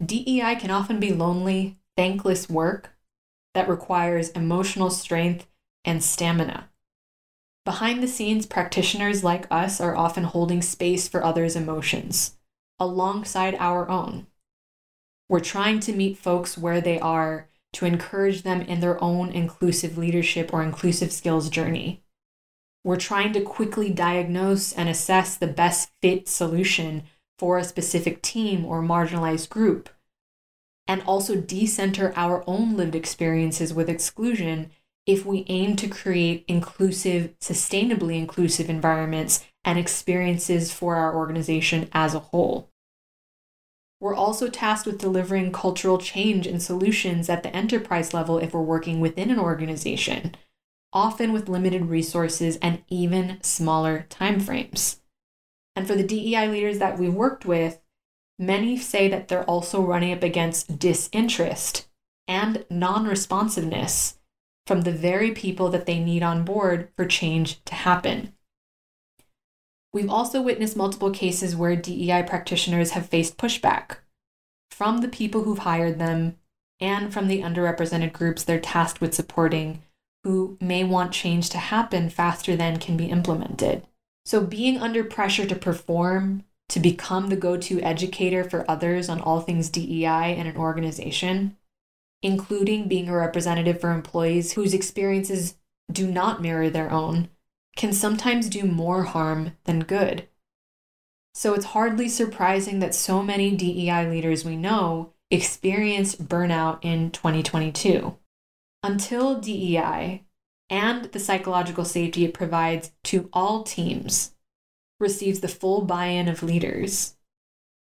DEI 0.03 0.55
can 0.55 0.71
often 0.71 0.99
be 0.99 1.11
lonely, 1.11 1.77
thankless 1.97 2.49
work 2.49 2.91
that 3.53 3.67
requires 3.67 4.29
emotional 4.29 4.89
strength 4.89 5.47
and 5.83 6.03
stamina. 6.03 6.69
Behind 7.65 8.01
the 8.01 8.07
scenes, 8.07 8.45
practitioners 8.45 9.23
like 9.23 9.45
us 9.51 9.81
are 9.81 9.95
often 9.95 10.23
holding 10.23 10.61
space 10.61 11.07
for 11.07 11.23
others' 11.23 11.55
emotions 11.55 12.37
alongside 12.79 13.55
our 13.59 13.87
own. 13.89 14.25
We're 15.29 15.39
trying 15.39 15.79
to 15.81 15.93
meet 15.93 16.17
folks 16.17 16.57
where 16.57 16.81
they 16.81 16.99
are 16.99 17.47
to 17.73 17.85
encourage 17.85 18.41
them 18.41 18.61
in 18.61 18.79
their 18.79 19.01
own 19.03 19.31
inclusive 19.31 19.97
leadership 19.97 20.51
or 20.51 20.63
inclusive 20.63 21.11
skills 21.11 21.49
journey. 21.49 22.03
We're 22.83 22.97
trying 22.97 23.33
to 23.33 23.41
quickly 23.41 23.91
diagnose 23.91 24.73
and 24.73 24.89
assess 24.89 25.37
the 25.37 25.47
best 25.47 25.91
fit 26.01 26.27
solution 26.27 27.03
for 27.41 27.57
a 27.57 27.63
specific 27.63 28.21
team 28.21 28.63
or 28.63 28.83
marginalized 28.83 29.49
group, 29.49 29.89
and 30.87 31.01
also 31.07 31.35
decenter 31.35 32.13
our 32.15 32.43
own 32.45 32.77
lived 32.77 32.93
experiences 32.93 33.73
with 33.73 33.89
exclusion 33.89 34.69
if 35.07 35.25
we 35.25 35.43
aim 35.49 35.75
to 35.75 35.87
create 35.87 36.45
inclusive, 36.47 37.33
sustainably 37.39 38.19
inclusive 38.19 38.69
environments 38.69 39.43
and 39.63 39.79
experiences 39.79 40.71
for 40.71 40.95
our 40.95 41.15
organization 41.15 41.89
as 41.93 42.13
a 42.13 42.19
whole. 42.19 42.69
We're 43.99 44.13
also 44.13 44.47
tasked 44.47 44.85
with 44.85 44.99
delivering 44.99 45.51
cultural 45.51 45.97
change 45.97 46.45
and 46.45 46.61
solutions 46.61 47.27
at 47.27 47.41
the 47.41 47.55
enterprise 47.55 48.13
level 48.13 48.37
if 48.37 48.53
we're 48.53 48.61
working 48.61 48.99
within 48.99 49.31
an 49.31 49.39
organization, 49.39 50.35
often 50.93 51.33
with 51.33 51.49
limited 51.49 51.87
resources 51.87 52.59
and 52.61 52.83
even 52.87 53.39
smaller 53.41 54.05
timeframes. 54.11 55.00
And 55.81 55.87
for 55.87 55.95
the 55.95 56.03
DEI 56.03 56.47
leaders 56.47 56.77
that 56.77 56.99
we've 56.99 57.11
worked 57.11 57.43
with, 57.43 57.81
many 58.37 58.77
say 58.77 59.07
that 59.07 59.27
they're 59.27 59.43
also 59.45 59.81
running 59.81 60.13
up 60.13 60.21
against 60.21 60.77
disinterest 60.77 61.87
and 62.27 62.63
non 62.69 63.07
responsiveness 63.07 64.19
from 64.67 64.81
the 64.81 64.91
very 64.91 65.31
people 65.31 65.69
that 65.69 65.87
they 65.87 65.99
need 65.99 66.21
on 66.21 66.45
board 66.45 66.89
for 66.95 67.07
change 67.07 67.63
to 67.63 67.73
happen. 67.73 68.35
We've 69.91 70.07
also 70.07 70.39
witnessed 70.39 70.77
multiple 70.77 71.09
cases 71.09 71.55
where 71.55 71.75
DEI 71.75 72.25
practitioners 72.27 72.91
have 72.91 73.09
faced 73.09 73.37
pushback 73.37 73.97
from 74.69 74.99
the 74.99 75.07
people 75.07 75.45
who've 75.45 75.57
hired 75.57 75.97
them 75.97 76.37
and 76.79 77.11
from 77.11 77.27
the 77.27 77.41
underrepresented 77.41 78.13
groups 78.13 78.43
they're 78.43 78.59
tasked 78.59 79.01
with 79.01 79.15
supporting 79.15 79.81
who 80.23 80.59
may 80.61 80.83
want 80.83 81.11
change 81.11 81.49
to 81.49 81.57
happen 81.57 82.07
faster 82.07 82.55
than 82.55 82.77
can 82.77 82.95
be 82.95 83.05
implemented. 83.05 83.87
So, 84.25 84.41
being 84.41 84.77
under 84.77 85.03
pressure 85.03 85.45
to 85.45 85.55
perform, 85.55 86.43
to 86.69 86.79
become 86.79 87.27
the 87.27 87.35
go 87.35 87.57
to 87.57 87.81
educator 87.81 88.43
for 88.43 88.69
others 88.69 89.09
on 89.09 89.19
all 89.19 89.41
things 89.41 89.69
DEI 89.69 90.35
in 90.37 90.47
an 90.47 90.55
organization, 90.55 91.57
including 92.21 92.87
being 92.87 93.09
a 93.09 93.15
representative 93.15 93.81
for 93.81 93.91
employees 93.91 94.53
whose 94.53 94.73
experiences 94.73 95.55
do 95.91 96.07
not 96.09 96.41
mirror 96.41 96.69
their 96.69 96.91
own, 96.91 97.29
can 97.75 97.91
sometimes 97.91 98.47
do 98.47 98.63
more 98.63 99.03
harm 99.03 99.57
than 99.65 99.79
good. 99.79 100.27
So 101.33 101.53
it's 101.53 101.65
hardly 101.65 102.07
surprising 102.09 102.79
that 102.79 102.95
so 102.95 103.23
many 103.23 103.55
DEI 103.55 104.09
leaders 104.09 104.45
we 104.45 104.55
know 104.55 105.13
experienced 105.29 106.27
burnout 106.27 106.79
in 106.81 107.11
2022. 107.11 108.17
Until 108.83 109.39
DEI 109.39 110.23
and 110.71 111.05
the 111.11 111.19
psychological 111.19 111.83
safety 111.83 112.23
it 112.23 112.33
provides 112.33 112.93
to 113.03 113.29
all 113.33 113.61
teams 113.61 114.33
receives 114.99 115.41
the 115.41 115.47
full 115.47 115.81
buy 115.81 116.05
in 116.05 116.29
of 116.29 116.41
leaders, 116.41 117.15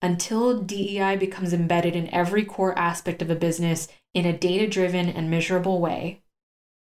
until 0.01 0.63
DEI 0.63 1.17
becomes 1.17 1.53
embedded 1.53 1.97
in 1.97 2.13
every 2.15 2.45
core 2.45 2.79
aspect 2.79 3.21
of 3.21 3.31
a 3.31 3.35
business 3.35 3.89
in 4.15 4.25
a 4.25 4.37
data 4.37 4.69
driven 4.69 5.09
and 5.09 5.29
measurable 5.29 5.81
way, 5.81 6.23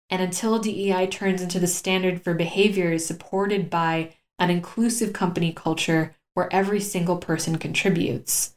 and 0.08 0.22
until 0.22 0.58
DEI 0.58 1.08
turns 1.08 1.42
into 1.42 1.58
the 1.58 1.66
standard 1.66 2.22
for 2.22 2.34
behaviors 2.34 3.04
supported 3.04 3.68
by 3.68 4.14
an 4.38 4.50
inclusive 4.50 5.12
company 5.12 5.52
culture 5.52 6.14
where 6.34 6.52
every 6.52 6.80
single 6.80 7.16
person 7.16 7.58
contributes. 7.58 8.54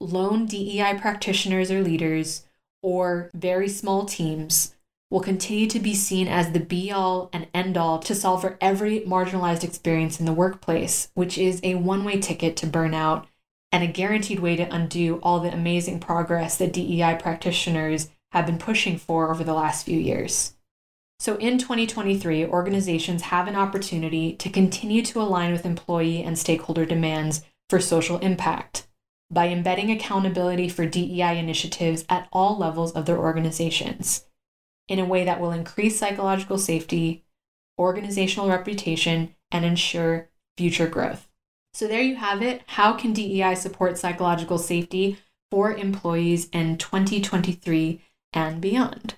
Lone 0.00 0.46
DEI 0.46 0.98
practitioners 1.00 1.70
or 1.70 1.82
leaders, 1.82 2.44
or 2.82 3.30
very 3.34 3.68
small 3.68 4.04
teams, 4.04 4.74
will 5.10 5.20
continue 5.20 5.66
to 5.66 5.80
be 5.80 5.94
seen 5.94 6.28
as 6.28 6.52
the 6.52 6.60
be 6.60 6.92
all 6.92 7.28
and 7.32 7.48
end 7.52 7.76
all 7.76 7.98
to 7.98 8.14
solve 8.14 8.40
for 8.40 8.56
every 8.60 9.00
marginalized 9.00 9.64
experience 9.64 10.20
in 10.20 10.26
the 10.26 10.32
workplace, 10.32 11.10
which 11.14 11.36
is 11.36 11.60
a 11.62 11.74
one 11.74 12.04
way 12.04 12.20
ticket 12.20 12.56
to 12.56 12.66
burnout 12.66 13.26
and 13.72 13.82
a 13.82 13.88
guaranteed 13.88 14.40
way 14.40 14.56
to 14.56 14.74
undo 14.74 15.18
all 15.22 15.40
the 15.40 15.52
amazing 15.52 15.98
progress 16.00 16.56
that 16.56 16.72
DEI 16.72 17.18
practitioners 17.20 18.08
have 18.32 18.46
been 18.46 18.58
pushing 18.58 18.96
for 18.96 19.30
over 19.30 19.42
the 19.42 19.54
last 19.54 19.84
few 19.84 19.98
years. 19.98 20.54
So, 21.18 21.36
in 21.36 21.58
2023, 21.58 22.46
organizations 22.46 23.22
have 23.22 23.46
an 23.46 23.56
opportunity 23.56 24.32
to 24.36 24.48
continue 24.48 25.02
to 25.02 25.20
align 25.20 25.52
with 25.52 25.66
employee 25.66 26.22
and 26.22 26.38
stakeholder 26.38 26.86
demands 26.86 27.42
for 27.68 27.78
social 27.78 28.18
impact 28.18 28.88
by 29.30 29.48
embedding 29.48 29.90
accountability 29.90 30.68
for 30.68 30.86
DEI 30.86 31.38
initiatives 31.38 32.04
at 32.08 32.28
all 32.32 32.56
levels 32.56 32.92
of 32.92 33.06
their 33.06 33.18
organizations 33.18 34.24
in 34.90 34.98
a 34.98 35.04
way 35.04 35.24
that 35.24 35.40
will 35.40 35.52
increase 35.52 35.98
psychological 35.98 36.58
safety, 36.58 37.24
organizational 37.78 38.48
reputation, 38.48 39.34
and 39.52 39.64
ensure 39.64 40.28
future 40.58 40.88
growth. 40.88 41.28
So, 41.72 41.86
there 41.86 42.02
you 42.02 42.16
have 42.16 42.42
it. 42.42 42.62
How 42.66 42.92
can 42.94 43.12
DEI 43.12 43.54
support 43.54 43.96
psychological 43.96 44.58
safety 44.58 45.18
for 45.50 45.72
employees 45.72 46.48
in 46.52 46.76
2023 46.76 48.02
and 48.32 48.60
beyond? 48.60 49.14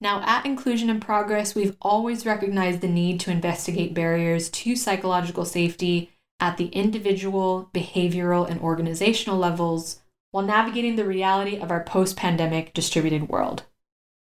Now, 0.00 0.22
at 0.26 0.44
Inclusion 0.44 0.90
in 0.90 0.98
Progress, 0.98 1.54
we've 1.54 1.76
always 1.80 2.26
recognized 2.26 2.80
the 2.80 2.88
need 2.88 3.20
to 3.20 3.30
investigate 3.30 3.94
barriers 3.94 4.50
to 4.50 4.74
psychological 4.74 5.44
safety 5.44 6.10
at 6.40 6.56
the 6.56 6.66
individual, 6.66 7.70
behavioral, 7.72 8.50
and 8.50 8.60
organizational 8.60 9.38
levels 9.38 10.00
while 10.32 10.44
navigating 10.44 10.96
the 10.96 11.06
reality 11.06 11.56
of 11.56 11.70
our 11.70 11.84
post 11.84 12.16
pandemic 12.16 12.74
distributed 12.74 13.28
world. 13.28 13.62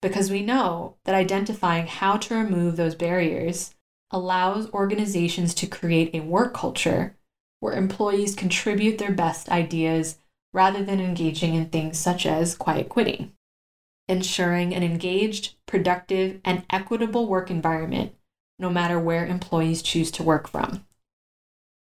Because 0.04 0.30
we 0.30 0.42
know 0.42 0.96
that 1.06 1.14
identifying 1.14 1.86
how 1.86 2.18
to 2.18 2.34
remove 2.34 2.76
those 2.76 2.94
barriers 2.94 3.74
allows 4.10 4.70
organizations 4.72 5.54
to 5.54 5.66
create 5.66 6.14
a 6.14 6.20
work 6.20 6.52
culture 6.52 7.16
where 7.60 7.72
employees 7.72 8.34
contribute 8.34 8.98
their 8.98 9.12
best 9.12 9.48
ideas 9.48 10.18
rather 10.52 10.84
than 10.84 11.00
engaging 11.00 11.54
in 11.54 11.70
things 11.70 11.98
such 11.98 12.26
as 12.26 12.54
quiet 12.54 12.90
quitting 12.90 13.32
ensuring 14.06 14.74
an 14.74 14.82
engaged, 14.82 15.54
productive, 15.64 16.38
and 16.44 16.66
equitable 16.68 17.26
work 17.26 17.50
environment, 17.50 18.14
no 18.58 18.68
matter 18.68 19.00
where 19.00 19.26
employees 19.26 19.80
choose 19.80 20.10
to 20.10 20.22
work 20.22 20.46
from. 20.46 20.84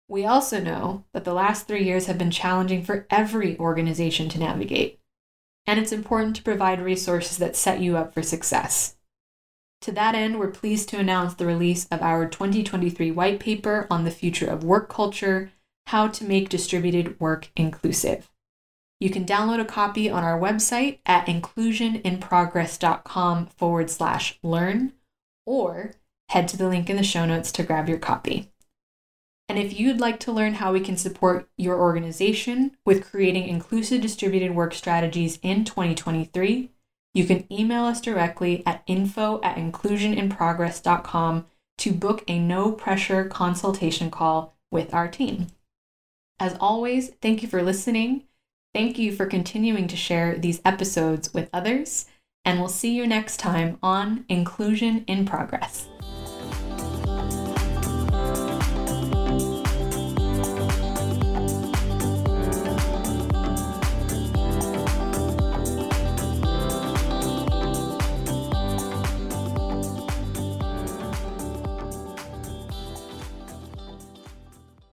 We 0.07 0.27
also 0.27 0.61
know 0.61 1.05
that 1.13 1.23
the 1.23 1.33
last 1.33 1.67
three 1.67 1.83
years 1.83 2.05
have 2.05 2.19
been 2.19 2.29
challenging 2.29 2.83
for 2.83 3.07
every 3.09 3.57
organization 3.57 4.29
to 4.29 4.39
navigate, 4.39 5.00
and 5.71 5.79
it's 5.79 5.91
important 5.93 6.35
to 6.35 6.43
provide 6.43 6.81
resources 6.81 7.37
that 7.37 7.55
set 7.55 7.79
you 7.79 7.95
up 7.95 8.13
for 8.13 8.21
success. 8.21 8.97
To 9.83 9.93
that 9.93 10.15
end, 10.15 10.37
we're 10.37 10.51
pleased 10.51 10.89
to 10.89 10.99
announce 10.99 11.33
the 11.33 11.45
release 11.45 11.87
of 11.89 12.01
our 12.01 12.27
2023 12.27 13.09
white 13.11 13.39
paper 13.39 13.87
on 13.89 14.03
the 14.03 14.11
future 14.11 14.47
of 14.47 14.65
work 14.65 14.89
culture 14.89 15.53
How 15.87 16.09
to 16.09 16.25
Make 16.25 16.49
Distributed 16.49 17.17
Work 17.21 17.51
Inclusive. 17.55 18.29
You 18.99 19.09
can 19.09 19.23
download 19.23 19.61
a 19.61 19.65
copy 19.65 20.09
on 20.09 20.25
our 20.25 20.37
website 20.37 20.99
at 21.05 21.27
inclusioninprogress.com 21.27 23.45
forward 23.45 23.89
slash 23.89 24.37
learn, 24.43 24.91
or 25.45 25.93
head 26.27 26.49
to 26.49 26.57
the 26.57 26.67
link 26.67 26.89
in 26.89 26.97
the 26.97 27.03
show 27.03 27.25
notes 27.25 27.53
to 27.53 27.63
grab 27.63 27.87
your 27.87 27.97
copy. 27.97 28.50
And 29.51 29.59
if 29.59 29.77
you'd 29.77 29.99
like 29.99 30.17
to 30.21 30.31
learn 30.31 30.53
how 30.53 30.71
we 30.71 30.79
can 30.79 30.95
support 30.95 31.49
your 31.57 31.77
organization 31.77 32.71
with 32.85 33.05
creating 33.05 33.49
inclusive 33.49 33.99
distributed 33.99 34.55
work 34.55 34.73
strategies 34.73 35.39
in 35.43 35.65
2023, 35.65 36.71
you 37.13 37.25
can 37.25 37.45
email 37.51 37.83
us 37.83 37.99
directly 37.99 38.63
at 38.65 38.81
info 38.87 39.41
at 39.43 39.57
inclusioninprogress.com 39.57 41.45
to 41.79 41.91
book 41.91 42.23
a 42.29 42.39
no 42.39 42.71
pressure 42.71 43.25
consultation 43.25 44.09
call 44.09 44.55
with 44.71 44.93
our 44.93 45.09
team. 45.09 45.47
As 46.39 46.55
always, 46.61 47.09
thank 47.21 47.41
you 47.41 47.49
for 47.49 47.61
listening 47.61 48.23
Thank 48.73 48.97
you 48.97 49.13
for 49.13 49.25
continuing 49.25 49.87
to 49.89 49.97
share 49.97 50.37
these 50.37 50.61
episodes 50.63 51.33
with 51.33 51.49
others, 51.51 52.05
and 52.45 52.59
we'll 52.59 52.69
see 52.69 52.95
you 52.95 53.05
next 53.05 53.37
time 53.37 53.77
on 53.83 54.23
Inclusion 54.29 55.03
in 55.07 55.25
Progress. 55.25 55.89